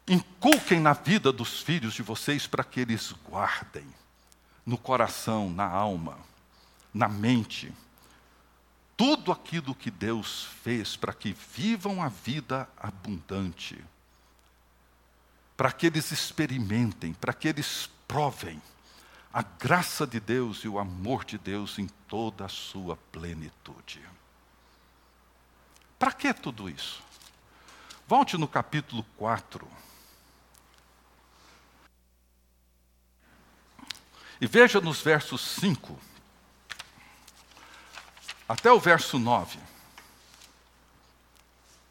Inculquem 0.07 0.79
na 0.79 0.93
vida 0.93 1.33
dos 1.33 1.61
filhos 1.61 1.93
de 1.93 2.05
vocês 2.05 2.47
para 2.47 2.62
que 2.62 2.79
eles 2.79 3.12
guardem 3.29 3.85
no 4.67 4.77
coração, 4.77 5.49
na 5.49 5.64
alma, 5.64 6.19
na 6.93 7.09
mente, 7.09 7.73
tudo 8.97 9.31
aquilo 9.31 9.75
que 9.75 9.91
Deus 9.91 10.49
fez 10.62 10.97
para 10.97 11.12
que 11.12 11.33
vivam 11.55 12.03
a 12.03 12.09
vida 12.09 12.69
abundante, 12.77 13.83
para 15.57 15.71
que 15.71 15.87
eles 15.87 16.11
experimentem, 16.11 17.14
para 17.14 17.33
que 17.33 17.47
eles 17.47 17.89
provem 18.09 18.61
a 19.33 19.43
graça 19.43 20.07
de 20.07 20.19
Deus 20.19 20.64
e 20.64 20.69
o 20.69 20.79
amor 20.79 21.25
de 21.25 21.37
Deus 21.37 21.79
em 21.79 21.87
toda 22.09 22.47
a 22.47 22.49
sua 22.49 22.97
plenitude. 23.12 24.01
Para 25.99 26.12
que 26.12 26.33
tudo 26.33 26.69
isso? 26.69 27.03
Volte 28.09 28.39
no 28.39 28.49
capítulo 28.49 29.05
4. 29.19 29.69
E 34.41 34.47
veja 34.47 34.80
nos 34.80 35.01
versos 35.01 35.41
5 35.41 35.99
até 38.49 38.70
o 38.70 38.78
verso 38.78 39.18
9. 39.18 39.59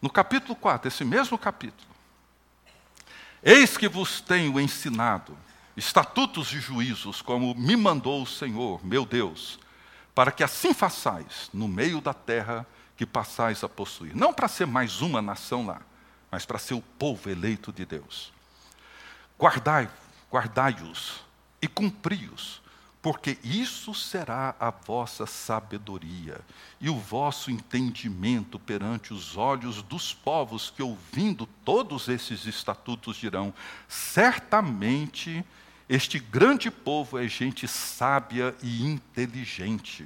No 0.00 0.08
capítulo 0.08 0.54
4, 0.54 0.88
esse 0.88 1.04
mesmo 1.04 1.36
capítulo. 1.36 1.88
Eis 3.42 3.76
que 3.76 3.88
vos 3.88 4.20
tenho 4.20 4.58
ensinado 4.60 5.36
estatutos 5.76 6.52
e 6.52 6.60
juízos, 6.60 7.20
como 7.20 7.54
me 7.54 7.76
mandou 7.76 8.22
o 8.22 8.26
Senhor, 8.26 8.84
meu 8.84 9.04
Deus, 9.04 9.58
para 10.14 10.32
que 10.32 10.42
assim 10.42 10.72
façais 10.72 11.50
no 11.52 11.68
meio 11.68 12.00
da 12.00 12.14
terra 12.14 12.66
que 12.96 13.04
passais 13.04 13.62
a 13.62 13.68
possuir. 13.68 14.16
Não 14.16 14.32
para 14.32 14.48
ser 14.48 14.66
mais 14.66 15.02
uma 15.02 15.20
nação 15.20 15.66
lá, 15.66 15.82
mas 16.30 16.46
para 16.46 16.58
ser 16.58 16.74
o 16.74 16.80
povo 16.80 17.28
eleito 17.28 17.72
de 17.72 17.84
Deus. 17.84 18.32
Guardai, 19.38 19.90
guardai-os 20.32 21.25
e 21.66 21.68
cumpri-os 21.68 22.64
porque 23.06 23.38
isso 23.44 23.94
será 23.94 24.56
a 24.58 24.70
vossa 24.70 25.26
sabedoria 25.26 26.40
e 26.80 26.90
o 26.90 26.98
vosso 26.98 27.52
entendimento 27.52 28.58
perante 28.58 29.14
os 29.14 29.36
olhos 29.36 29.80
dos 29.80 30.12
povos 30.12 30.70
que, 30.70 30.82
ouvindo 30.82 31.46
todos 31.64 32.08
esses 32.08 32.46
estatutos, 32.46 33.16
dirão: 33.16 33.54
certamente 33.86 35.44
este 35.88 36.18
grande 36.18 36.68
povo 36.68 37.16
é 37.16 37.28
gente 37.28 37.68
sábia 37.68 38.52
e 38.60 38.84
inteligente. 38.84 40.04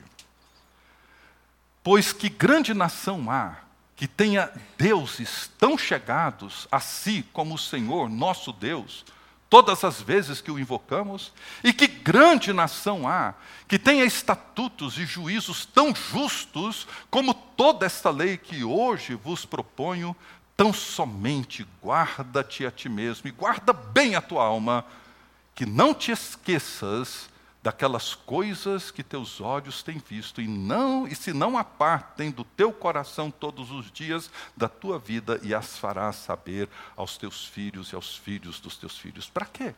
Pois 1.83 2.13
que 2.13 2.29
grande 2.29 2.75
nação 2.75 3.31
há 3.31 3.61
que 3.97 4.07
tenha 4.07 4.53
deuses 4.77 5.51
tão 5.59 5.79
chegados 5.79 6.69
a 6.71 6.81
si 6.81 7.25
como 7.33 7.55
o 7.55 7.59
Senhor, 7.59 8.11
nosso 8.11 8.53
Deus, 8.53 9.07
todas 9.51 9.83
as 9.83 10.01
vezes 10.01 10.41
que 10.41 10.51
o 10.51 10.59
invocamos, 10.59 11.33
e 11.63 11.73
que 11.73 11.89
grande 11.89 12.53
nação 12.53 13.07
há 13.07 13.35
que 13.67 13.79
tenha 13.79 14.05
estatutos 14.05 14.97
e 14.97 15.05
juízos 15.05 15.67
tão 15.67 15.93
justos 15.95 16.87
como 17.11 17.35
toda 17.35 17.85
esta 17.85 18.11
lei 18.11 18.37
que 18.37 18.63
hoje 18.63 19.15
vos 19.15 19.45
proponho, 19.45 20.15
tão 20.57 20.73
somente 20.73 21.67
guarda-te 21.83 22.67
a 22.67 22.71
ti 22.71 22.89
mesmo 22.89 23.27
e 23.29 23.33
guarda 23.33 23.73
bem 23.73 24.15
a 24.15 24.21
tua 24.21 24.45
alma, 24.45 24.85
que 25.55 25.65
não 25.65 25.95
te 25.95 26.13
esqueças 26.13 27.30
daquelas 27.63 28.15
coisas 28.15 28.91
que 28.91 29.03
teus 29.03 29.41
olhos 29.41 29.83
têm 29.83 29.99
visto 29.99 30.41
e 30.41 30.49
não 30.49 31.07
e 31.07 31.15
se 31.15 31.33
não 31.33 31.59
apartem 31.59 32.31
do 32.31 32.43
teu 32.43 32.73
coração 32.73 33.31
todos 33.31 33.71
os 33.71 33.91
dias 33.93 34.31
da 34.57 34.69
tua 34.69 34.99
vida 34.99 35.39
e 35.43 35.55
as 35.55 35.77
farás 35.77 36.17
saber 36.17 36.69
aos 36.97 37.19
teus 37.19 37.45
filhos 37.45 37.93
e 37.93 37.95
aos 37.95 38.17
filhos 38.17 38.61
dos 38.61 38.77
teus 38.79 38.97
filhos. 38.97 39.29
Para 39.29 39.45
quê? 39.45 39.75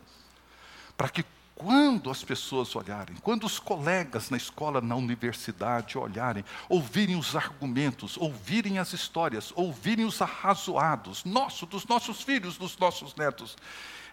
Para 0.96 1.08
que 1.08 1.24
quando 1.56 2.10
as 2.10 2.24
pessoas 2.24 2.74
olharem, 2.74 3.16
quando 3.16 3.44
os 3.44 3.58
colegas 3.58 4.30
na 4.30 4.36
escola, 4.36 4.80
na 4.80 4.96
universidade 4.96 5.98
olharem, 5.98 6.44
ouvirem 6.68 7.16
os 7.16 7.36
argumentos, 7.36 8.16
ouvirem 8.16 8.78
as 8.78 8.92
histórias, 8.92 9.52
ouvirem 9.54 10.04
os 10.04 10.22
arrazoados, 10.22 11.24
nosso, 11.24 11.66
dos 11.66 11.84
nossos 11.86 12.22
filhos, 12.22 12.56
dos 12.56 12.76
nossos 12.78 13.14
netos, 13.14 13.56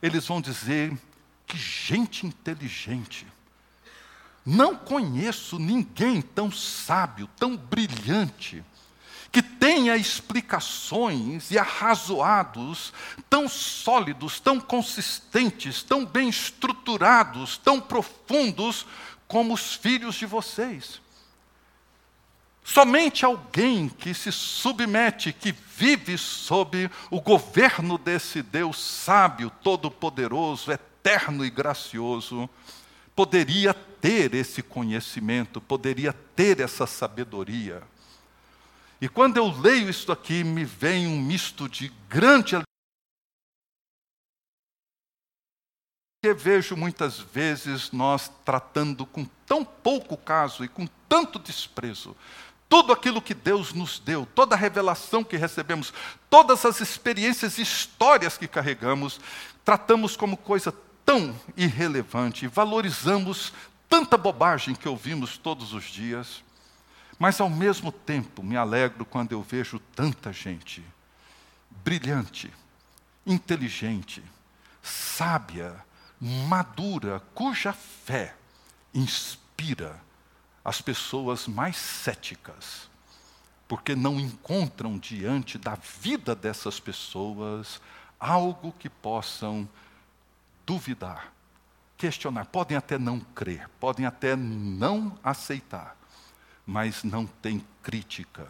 eles 0.01 0.28
vão 0.28 0.41
dizer 0.41 0.95
que 1.47 1.57
gente 1.57 2.26
inteligente 2.26 3.26
não 4.50 4.76
conheço 4.76 5.60
ninguém 5.60 6.24
tão 6.24 6.52
sábio, 6.52 7.30
tão 7.38 7.56
brilhante, 7.56 8.64
que 9.32 9.43
tenha 9.43 9.95
explicações 9.95 11.52
e 11.52 11.60
arrazoados 11.60 12.91
tão 13.30 13.47
sólidos, 13.47 14.39
tão 14.39 14.60
consistentes, 14.60 15.84
tão 15.84 16.04
bem 16.04 16.30
estruturados, 16.30 17.60
tão 17.60 17.80
profundos 17.80 18.88
como 19.28 19.54
os 19.54 19.76
filhos 19.76 20.16
de 20.16 20.26
vocês. 20.26 21.00
Somente 22.64 23.24
alguém 23.24 23.88
que 23.88 24.16
se 24.16 24.32
submete, 24.32 25.32
que 25.32 25.52
vive 25.52 26.18
sob 26.18 26.89
o 27.12 27.22
governo 27.22 28.00
desse 28.00 28.41
Deus 28.41 28.80
sábio, 28.80 29.52
todo-poderoso, 29.62 30.72
eterno 30.72 31.45
e 31.45 31.52
gracioso, 31.52 32.50
poderia 33.16 33.76
ter 34.02 34.34
esse 34.34 34.62
conhecimento, 34.62 35.60
poderia 35.60 36.14
ter 36.14 36.60
essa 36.60 36.86
sabedoria. 36.86 37.84
E 39.02 39.08
quando 39.08 39.38
eu 39.38 39.50
leio 39.50 39.89
isso 39.89 40.12
aqui, 40.12 40.43
me 40.43 40.66
vem 40.66 41.08
um 41.08 41.22
misto 41.22 41.70
de 41.70 41.89
grande 42.10 42.56
alegria. 42.56 42.70
que 46.22 46.34
vejo 46.34 46.76
muitas 46.76 47.18
vezes 47.18 47.93
nós 47.93 48.30
tratando 48.43 49.06
com 49.06 49.24
tão 49.45 49.64
pouco 49.64 50.18
caso 50.18 50.66
e 50.66 50.68
com 50.68 50.86
tanto 51.08 51.39
desprezo 51.39 52.14
tudo 52.70 52.93
aquilo 52.93 53.22
que 53.22 53.34
Deus 53.34 53.74
nos 53.74 53.97
deu, 53.97 54.28
toda 54.36 54.56
a 54.56 54.58
revelação 54.58 55.24
que 55.24 55.36
recebemos, 55.36 55.91
todas 56.30 56.64
as 56.64 56.80
experiências 56.80 57.58
e 57.58 57.64
histórias 57.64 58.38
que 58.38 58.47
carregamos, 58.47 59.20
tratamos 59.66 60.16
como 60.16 60.38
coisa 60.38 60.72
tão 61.04 61.36
irrelevante, 61.58 62.45
valorizamos 62.45 63.52
tanta 63.90 64.16
bobagem 64.18 64.76
que 64.76 64.88
ouvimos 64.88 65.38
todos 65.38 65.74
os 65.74 65.86
dias, 65.86 66.44
mas 67.18 67.42
ao 67.42 67.50
mesmo 67.50 67.92
tempo 67.92 68.42
me 68.42 68.56
alegro 68.56 69.04
quando 69.04 69.34
eu 69.34 69.42
vejo 69.42 69.80
tanta 69.94 70.32
gente 70.32 70.86
brilhante, 71.84 72.54
inteligente, 73.26 74.24
sábia, 74.82 75.76
madura, 76.20 77.22
cuja 77.34 77.74
fé 77.74 78.36
inspira 78.94 80.00
as 80.64 80.82
pessoas 80.82 81.48
mais 81.48 81.78
céticas, 81.78 82.90
porque 83.68 83.96
não 83.96 84.20
encontram 84.20 84.98
diante 84.98 85.58
da 85.58 85.76
vida 85.76 86.36
dessas 86.36 86.80
pessoas 86.80 87.82
algo 88.20 88.72
que 88.74 88.90
possam 88.90 89.68
duvidar, 90.66 91.34
questionar. 92.00 92.45
Podem 92.45 92.78
até 92.78 92.97
não 92.97 93.20
crer, 93.20 93.70
podem 93.80 94.06
até 94.06 94.36
não 94.36 95.20
aceitar, 95.22 95.97
mas 96.66 97.04
não 97.04 97.28
tem 97.28 97.64
crítica 97.84 98.47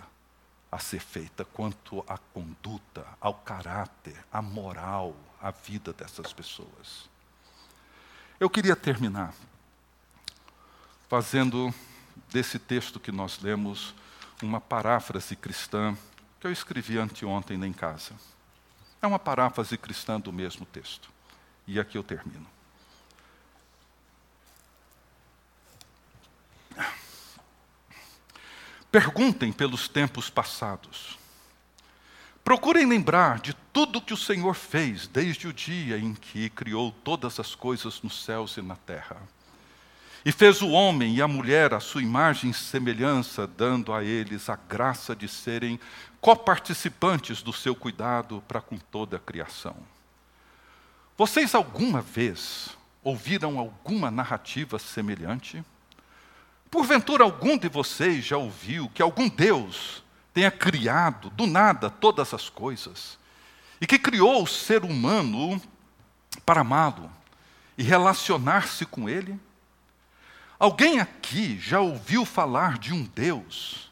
a 0.71 0.77
ser 0.77 0.99
feita 0.99 1.43
quanto 1.43 2.05
à 2.07 2.17
conduta, 2.17 3.03
ao 3.19 3.33
caráter, 3.33 4.23
à 4.31 4.39
moral, 4.39 5.15
à 5.41 5.49
vida 5.49 5.91
dessas 5.91 6.31
pessoas. 6.31 7.09
Eu 8.39 8.49
queria 8.49 8.75
terminar 8.75 9.33
fazendo 11.09 11.73
desse 12.31 12.59
texto 12.59 12.99
que 12.99 13.11
nós 13.11 13.39
lemos 13.41 13.95
uma 14.43 14.61
paráfrase 14.61 15.35
cristã 15.35 15.97
que 16.39 16.45
eu 16.45 16.51
escrevi 16.51 16.99
anteontem 16.99 17.61
em 17.65 17.73
casa. 17.73 18.13
É 19.01 19.07
uma 19.07 19.17
paráfrase 19.17 19.75
cristã 19.75 20.19
do 20.19 20.31
mesmo 20.31 20.67
texto. 20.67 21.09
E 21.65 21.79
aqui 21.79 21.97
eu 21.97 22.03
termino. 22.03 22.58
Perguntem 28.91 29.51
pelos 29.51 29.87
tempos 29.87 30.29
passados. 30.29 31.19
Procurem 32.43 32.87
lembrar 32.87 33.39
de 33.39 33.53
tudo 33.71 34.01
que 34.01 34.13
o 34.13 34.17
Senhor 34.17 34.55
fez 34.55 35.05
desde 35.05 35.47
o 35.47 35.53
dia 35.53 35.99
em 35.99 36.15
que 36.15 36.49
criou 36.49 36.91
todas 36.91 37.39
as 37.39 37.53
coisas 37.53 38.01
nos 38.01 38.23
céus 38.23 38.57
e 38.57 38.61
na 38.61 38.75
terra. 38.75 39.17
E 40.25 40.31
fez 40.31 40.61
o 40.61 40.69
homem 40.69 41.15
e 41.15 41.21
a 41.21 41.27
mulher 41.27 41.73
à 41.73 41.79
sua 41.79 42.01
imagem 42.01 42.49
e 42.49 42.53
semelhança, 42.53 43.45
dando 43.45 43.93
a 43.93 44.03
eles 44.03 44.49
a 44.49 44.55
graça 44.55 45.15
de 45.15 45.27
serem 45.27 45.79
coparticipantes 46.19 47.41
do 47.41 47.53
seu 47.53 47.75
cuidado 47.75 48.43
para 48.47 48.59
com 48.59 48.77
toda 48.77 49.17
a 49.17 49.19
criação. 49.19 49.75
Vocês 51.15 51.53
alguma 51.53 52.01
vez 52.01 52.75
ouviram 53.03 53.59
alguma 53.59 54.09
narrativa 54.09 54.79
semelhante? 54.79 55.63
Porventura 56.69 57.23
algum 57.23 57.57
de 57.57 57.67
vocês 57.67 58.23
já 58.23 58.37
ouviu 58.37 58.89
que 58.89 59.01
algum 59.01 59.27
Deus 59.27 60.03
tenha 60.33 60.51
criado 60.51 61.29
do 61.31 61.47
nada 61.47 61.89
todas 61.89 62.33
as 62.33 62.49
coisas 62.49 63.17
e 63.81 63.87
que 63.87 63.97
criou 63.97 64.43
o 64.43 64.47
ser 64.47 64.83
humano 64.83 65.59
para 66.45 66.61
amá-lo 66.61 67.11
e 67.77 67.83
relacionar-se 67.83 68.85
com 68.85 69.09
ele? 69.09 69.39
Alguém 70.59 70.99
aqui 70.99 71.57
já 71.59 71.79
ouviu 71.79 72.25
falar 72.25 72.77
de 72.77 72.93
um 72.93 73.03
Deus 73.03 73.89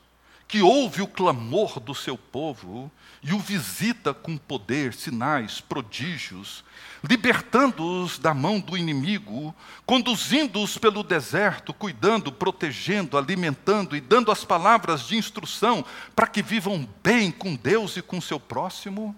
que 0.47 0.61
ouve 0.61 1.01
o 1.01 1.07
clamor 1.07 1.80
do 1.80 1.95
seu 1.95 2.17
povo 2.17 2.91
e 3.28 3.34
o 3.34 3.39
visita 3.39 4.13
com 4.13 4.38
poder, 4.38 4.93
sinais, 4.93 5.59
prodígios, 5.59 6.63
libertando-os 7.03 8.17
da 8.17 8.34
mão 8.34 8.57
do 8.57 8.78
inimigo, 8.78 9.53
conduzindo-os 9.86 10.78
pelo 10.78 11.03
deserto, 11.03 11.73
cuidando, 11.73 12.32
protegendo, 12.32 13.17
alimentando 13.17 13.97
e 13.97 13.99
dando 13.99 14.32
as 14.32 14.45
palavras 14.45 15.05
de 15.05 15.17
instrução 15.17 15.84
para 16.15 16.25
que 16.25 16.41
vivam 16.41 16.88
bem 17.03 17.30
com 17.30 17.53
Deus 17.53 17.97
e 17.97 18.01
com 18.01 18.21
seu 18.21 18.39
próximo? 18.39 19.13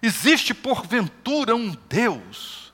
Existe 0.00 0.54
porventura 0.54 1.54
um 1.54 1.76
Deus 1.90 2.72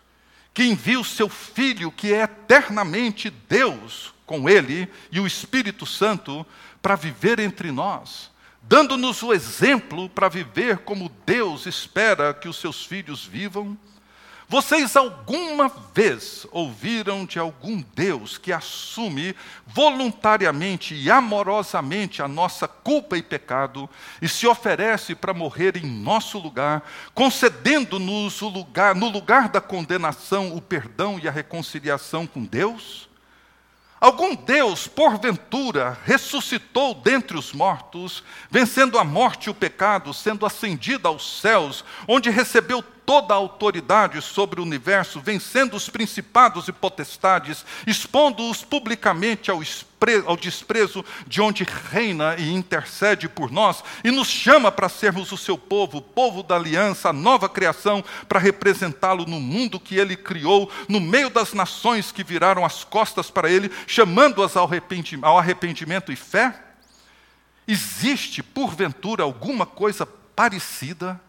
que 0.55 0.63
envia 0.63 1.01
o 1.01 1.05
seu 1.05 1.29
Filho, 1.29 1.91
que 1.91 2.15
é 2.15 2.23
eternamente 2.23 3.29
Deus, 3.29 4.15
com 4.25 4.49
Ele 4.49 4.89
e 5.11 5.19
o 5.19 5.27
Espírito 5.27 5.85
Santo, 5.85 6.47
para 6.81 6.95
viver 6.95 7.41
entre 7.41 7.73
nós? 7.73 8.31
Dando-nos 8.63 9.23
o 9.23 9.33
exemplo 9.33 10.09
para 10.09 10.29
viver 10.29 10.79
como 10.79 11.11
Deus 11.27 11.67
espera 11.67 12.33
que 12.33 12.49
os 12.49 12.57
seus 12.57 12.85
filhos 12.85 13.25
vivam? 13.25 13.77
Vocês 14.53 14.97
alguma 14.97 15.73
vez 15.95 16.47
ouviram 16.51 17.25
de 17.25 17.39
algum 17.39 17.83
Deus 17.95 18.37
que 18.37 18.53
assume 18.53 19.35
voluntariamente 19.67 20.95
e 20.95 21.11
amorosamente 21.11 22.21
a 22.21 22.29
nossa 22.29 22.69
culpa 22.69 23.17
e 23.17 23.23
pecado 23.23 23.89
e 24.21 24.29
se 24.29 24.47
oferece 24.47 25.15
para 25.15 25.33
morrer 25.33 25.79
em 25.79 25.87
nosso 25.87 26.39
lugar, 26.39 26.83
concedendo-nos 27.15 28.43
o 28.43 28.49
lugar, 28.51 28.95
no 28.95 29.09
lugar 29.09 29.49
da 29.49 29.59
condenação, 29.59 30.55
o 30.55 30.61
perdão 30.61 31.19
e 31.19 31.27
a 31.27 31.33
reconciliação 31.33 32.27
com 32.27 32.45
Deus? 32.45 33.09
Algum 34.03 34.35
Deus, 34.35 34.89
porventura, 34.89 35.97
ressuscitou 36.05 36.93
dentre 36.93 37.39
os 37.39 37.53
mortos, 37.53 38.25
vencendo 38.51 38.99
a 38.99 39.05
morte 39.05 39.45
e 39.47 39.51
o 39.51 39.55
pecado, 39.55 40.13
sendo 40.13 40.45
ascendido 40.45 41.07
aos 41.07 41.41
céus, 41.41 41.85
onde 42.09 42.29
recebeu 42.29 42.83
toda 43.05 43.35
a 43.35 43.37
autoridade 43.37 44.21
sobre 44.23 44.61
o 44.61 44.65
universo, 44.65 45.21
vencendo 45.21 45.75
os 45.75 45.89
principados 45.89 46.69
e 46.69 46.73
potestades, 46.73 47.65
expondo-os 47.87 48.65
publicamente 48.65 49.51
ao, 49.51 49.61
ao, 50.27 50.37
desprezo 50.37 51.05
de 51.27 51.41
onde 51.41 51.65
reina 51.65 52.37
e 52.37 52.53
intercede 52.53 53.29
por 53.29 53.51
nós, 53.51 53.83
e 54.03 54.11
nos 54.11 54.29
chama 54.29 54.73
para 54.73 54.89
sermos 54.89 55.33
o 55.33 55.37
seu 55.37 55.59
povo, 55.59 55.99
o 55.99 56.03
povo 56.03 56.43
da 56.43 56.57
aliança, 56.57 57.11
a 57.11 57.13
nova 57.13 57.49
criação, 57.49 58.05
para 58.29 58.39
representá-lo 58.39 59.27
no 59.27 59.41
mundo 59.41 59.81
que 59.81 59.97
ele 59.97 60.17
criou, 60.17 60.71
no 60.89 61.01
meio 61.01 61.31
das 61.31 61.53
nações 61.53 62.11
que 62.11 62.25
viraram 62.25 62.65
as 62.65 62.85
costas 62.85 63.31
para 63.31 63.51
ele, 63.51 63.71
chamando-as 63.87 64.57
ao 64.57 64.71
ao 65.23 65.39
arrependimento 65.39 66.11
e 66.11 66.17
fé? 66.17 66.55
Existe, 67.67 68.43
porventura, 68.43 69.23
alguma 69.23 69.67
coisa 69.67 70.07
parecida? 70.07 71.21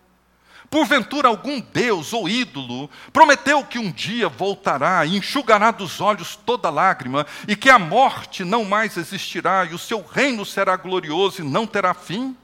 Porventura, 0.74 1.28
algum 1.28 1.60
Deus 1.60 2.14
ou 2.14 2.28
ídolo 2.28 2.90
prometeu 3.12 3.64
que 3.64 3.78
um 3.78 3.92
dia 3.92 4.28
voltará 4.28 5.06
e 5.06 5.16
enxugará 5.16 5.70
dos 5.70 6.02
olhos 6.02 6.36
toda 6.36 6.72
lágrima, 6.72 7.28
e 7.48 7.56
que 7.56 7.70
a 7.70 7.78
morte 7.78 8.44
não 8.44 8.66
mais 8.66 8.98
existirá, 8.98 9.66
e 9.66 9.76
o 9.76 9.78
seu 9.78 10.02
reino 10.04 10.44
será 10.44 10.76
glorioso 10.76 11.44
e 11.44 11.46
não 11.46 11.68
terá 11.68 11.94
fim? 11.94 12.36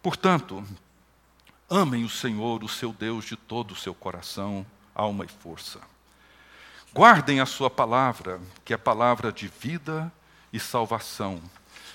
Portanto, 0.00 0.64
amem 1.68 2.04
o 2.04 2.08
Senhor, 2.08 2.62
o 2.62 2.68
seu 2.68 2.92
Deus, 2.92 3.24
de 3.24 3.34
todo 3.34 3.72
o 3.72 3.76
seu 3.76 3.92
coração, 3.92 4.64
alma 4.94 5.24
e 5.24 5.28
força. 5.28 5.80
Guardem 6.94 7.40
a 7.40 7.46
sua 7.46 7.68
palavra, 7.68 8.40
que 8.64 8.72
é 8.72 8.76
palavra 8.76 9.32
de 9.32 9.48
vida 9.48 10.12
e 10.52 10.60
salvação. 10.60 11.42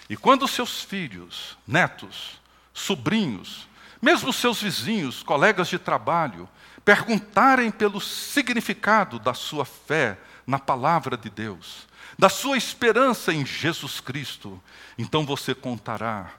E 0.09 0.17
quando 0.17 0.45
seus 0.45 0.82
filhos, 0.82 1.57
netos, 1.65 2.38
sobrinhos, 2.73 3.70
mesmo 4.01 4.33
seus 4.33 4.61
vizinhos, 4.61 5.21
colegas 5.23 5.67
de 5.67 5.77
trabalho, 5.77 6.49
perguntarem 6.83 7.69
pelo 7.69 8.01
significado 8.01 9.19
da 9.19 9.33
sua 9.33 9.65
fé 9.65 10.17
na 10.47 10.57
palavra 10.57 11.15
de 11.15 11.29
Deus, 11.29 11.87
da 12.17 12.29
sua 12.29 12.57
esperança 12.57 13.33
em 13.33 13.45
Jesus 13.45 13.99
Cristo, 13.99 14.61
então 14.97 15.25
você 15.25 15.53
contará 15.53 16.31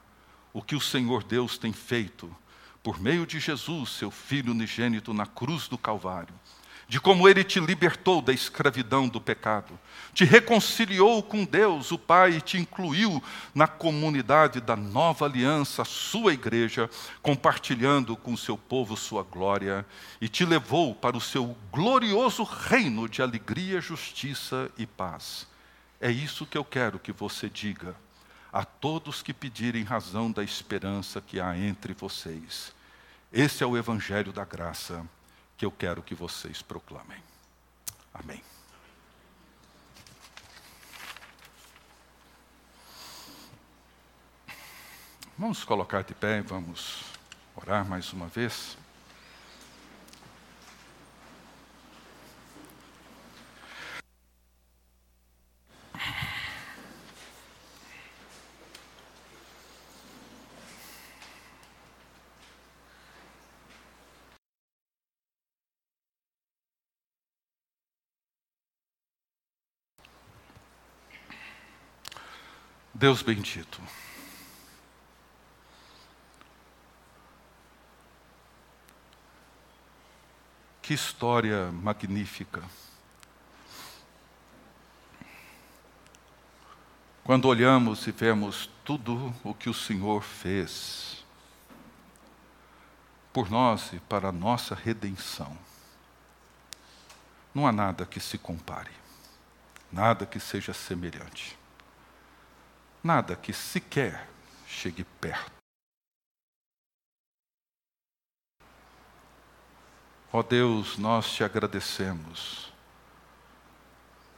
o 0.52 0.60
que 0.60 0.74
o 0.74 0.80
Senhor 0.80 1.22
Deus 1.22 1.56
tem 1.56 1.72
feito 1.72 2.34
por 2.82 3.00
meio 3.00 3.24
de 3.24 3.38
Jesus, 3.38 3.90
seu 3.90 4.10
Filho 4.10 4.52
unigênito, 4.52 5.14
na 5.14 5.24
cruz 5.24 5.68
do 5.68 5.78
Calvário 5.78 6.34
de 6.92 7.00
como 7.00 7.26
ele 7.26 7.42
te 7.42 7.58
libertou 7.58 8.20
da 8.20 8.34
escravidão 8.34 9.08
do 9.08 9.18
pecado, 9.18 9.80
te 10.12 10.26
reconciliou 10.26 11.22
com 11.22 11.42
Deus, 11.42 11.90
o 11.90 11.98
Pai, 11.98 12.32
e 12.32 12.40
te 12.42 12.58
incluiu 12.58 13.24
na 13.54 13.66
comunidade 13.66 14.60
da 14.60 14.76
nova 14.76 15.24
aliança, 15.24 15.86
sua 15.86 16.34
igreja, 16.34 16.90
compartilhando 17.22 18.14
com 18.14 18.34
o 18.34 18.36
seu 18.36 18.58
povo 18.58 18.94
sua 18.94 19.22
glória, 19.22 19.86
e 20.20 20.28
te 20.28 20.44
levou 20.44 20.94
para 20.94 21.16
o 21.16 21.20
seu 21.20 21.56
glorioso 21.72 22.42
reino 22.42 23.08
de 23.08 23.22
alegria, 23.22 23.80
justiça 23.80 24.70
e 24.76 24.84
paz. 24.84 25.46
É 25.98 26.10
isso 26.10 26.44
que 26.44 26.58
eu 26.58 26.64
quero 26.64 26.98
que 26.98 27.10
você 27.10 27.48
diga 27.48 27.96
a 28.52 28.66
todos 28.66 29.22
que 29.22 29.32
pedirem 29.32 29.82
razão 29.82 30.30
da 30.30 30.44
esperança 30.44 31.22
que 31.22 31.40
há 31.40 31.56
entre 31.56 31.94
vocês. 31.94 32.70
Esse 33.32 33.64
é 33.64 33.66
o 33.66 33.78
Evangelho 33.78 34.30
da 34.30 34.44
graça 34.44 35.02
que 35.62 35.66
eu 35.66 35.70
quero 35.70 36.02
que 36.02 36.12
vocês 36.12 36.60
proclamem. 36.60 37.22
Amém. 38.12 38.42
Vamos 45.38 45.62
colocar 45.62 46.02
de 46.02 46.14
pé 46.14 46.38
e 46.38 46.40
vamos 46.40 47.04
orar 47.54 47.84
mais 47.84 48.12
uma 48.12 48.26
vez. 48.26 48.76
Deus 73.02 73.20
bendito. 73.20 73.82
Que 80.80 80.94
história 80.94 81.72
magnífica. 81.72 82.62
Quando 87.24 87.48
olhamos 87.48 88.06
e 88.06 88.12
vemos 88.12 88.70
tudo 88.84 89.34
o 89.42 89.52
que 89.52 89.68
o 89.68 89.74
Senhor 89.74 90.22
fez 90.22 91.24
por 93.32 93.50
nós 93.50 93.92
e 93.92 93.98
para 93.98 94.28
a 94.28 94.32
nossa 94.32 94.76
redenção, 94.76 95.58
não 97.52 97.66
há 97.66 97.72
nada 97.72 98.06
que 98.06 98.20
se 98.20 98.38
compare, 98.38 98.92
nada 99.90 100.24
que 100.24 100.38
seja 100.38 100.72
semelhante, 100.72 101.58
nada 103.02 103.36
que 103.36 103.52
sequer 103.52 104.28
chegue 104.66 105.04
perto. 105.20 105.52
Ó 110.32 110.38
oh 110.38 110.42
Deus, 110.42 110.96
nós 110.96 111.30
te 111.30 111.44
agradecemos, 111.44 112.72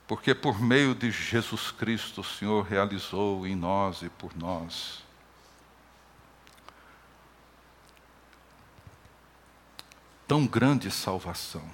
porque 0.09 0.35
por 0.35 0.61
meio 0.61 0.93
de 0.95 1.11
Jesus 1.11 1.71
Cristo 1.71 2.21
o 2.21 2.25
Senhor 2.25 2.65
realizou 2.65 3.47
em 3.47 3.55
nós 3.55 4.03
e 4.03 4.09
por 4.09 4.37
nós 4.37 5.05
tão 10.27 10.47
grande 10.47 10.91
salvação, 10.91 11.69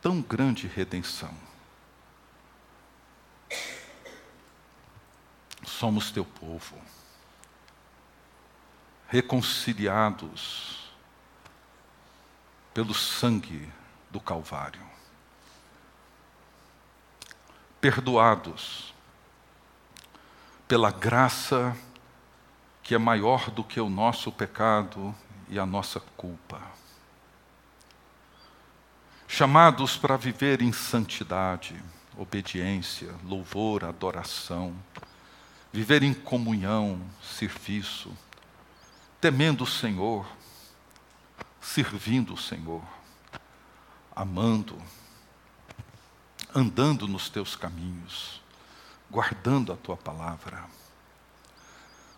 tão 0.00 0.20
grande 0.20 0.66
redenção. 0.66 1.34
Somos 5.64 6.10
teu 6.10 6.24
povo, 6.24 6.76
reconciliados 9.08 10.92
pelo 12.74 12.94
sangue 12.94 13.70
do 14.10 14.20
Calvário. 14.20 14.82
Perdoados 17.80 18.94
pela 20.66 20.90
graça 20.90 21.76
que 22.82 22.94
é 22.94 22.98
maior 22.98 23.50
do 23.50 23.62
que 23.62 23.80
o 23.80 23.88
nosso 23.88 24.32
pecado 24.32 25.14
e 25.48 25.58
a 25.58 25.66
nossa 25.66 26.00
culpa. 26.00 26.60
Chamados 29.28 29.96
para 29.96 30.16
viver 30.16 30.60
em 30.60 30.72
santidade, 30.72 31.80
obediência, 32.16 33.14
louvor, 33.24 33.84
adoração, 33.84 34.74
viver 35.72 36.02
em 36.02 36.12
comunhão, 36.12 37.00
serviço, 37.22 38.14
temendo 39.20 39.64
o 39.64 39.66
Senhor, 39.66 40.26
servindo 41.60 42.34
o 42.34 42.36
Senhor, 42.36 42.82
amando, 44.14 44.80
andando 46.54 47.08
nos 47.08 47.30
teus 47.30 47.56
caminhos, 47.56 48.42
guardando 49.10 49.72
a 49.72 49.76
tua 49.76 49.96
palavra. 49.96 50.64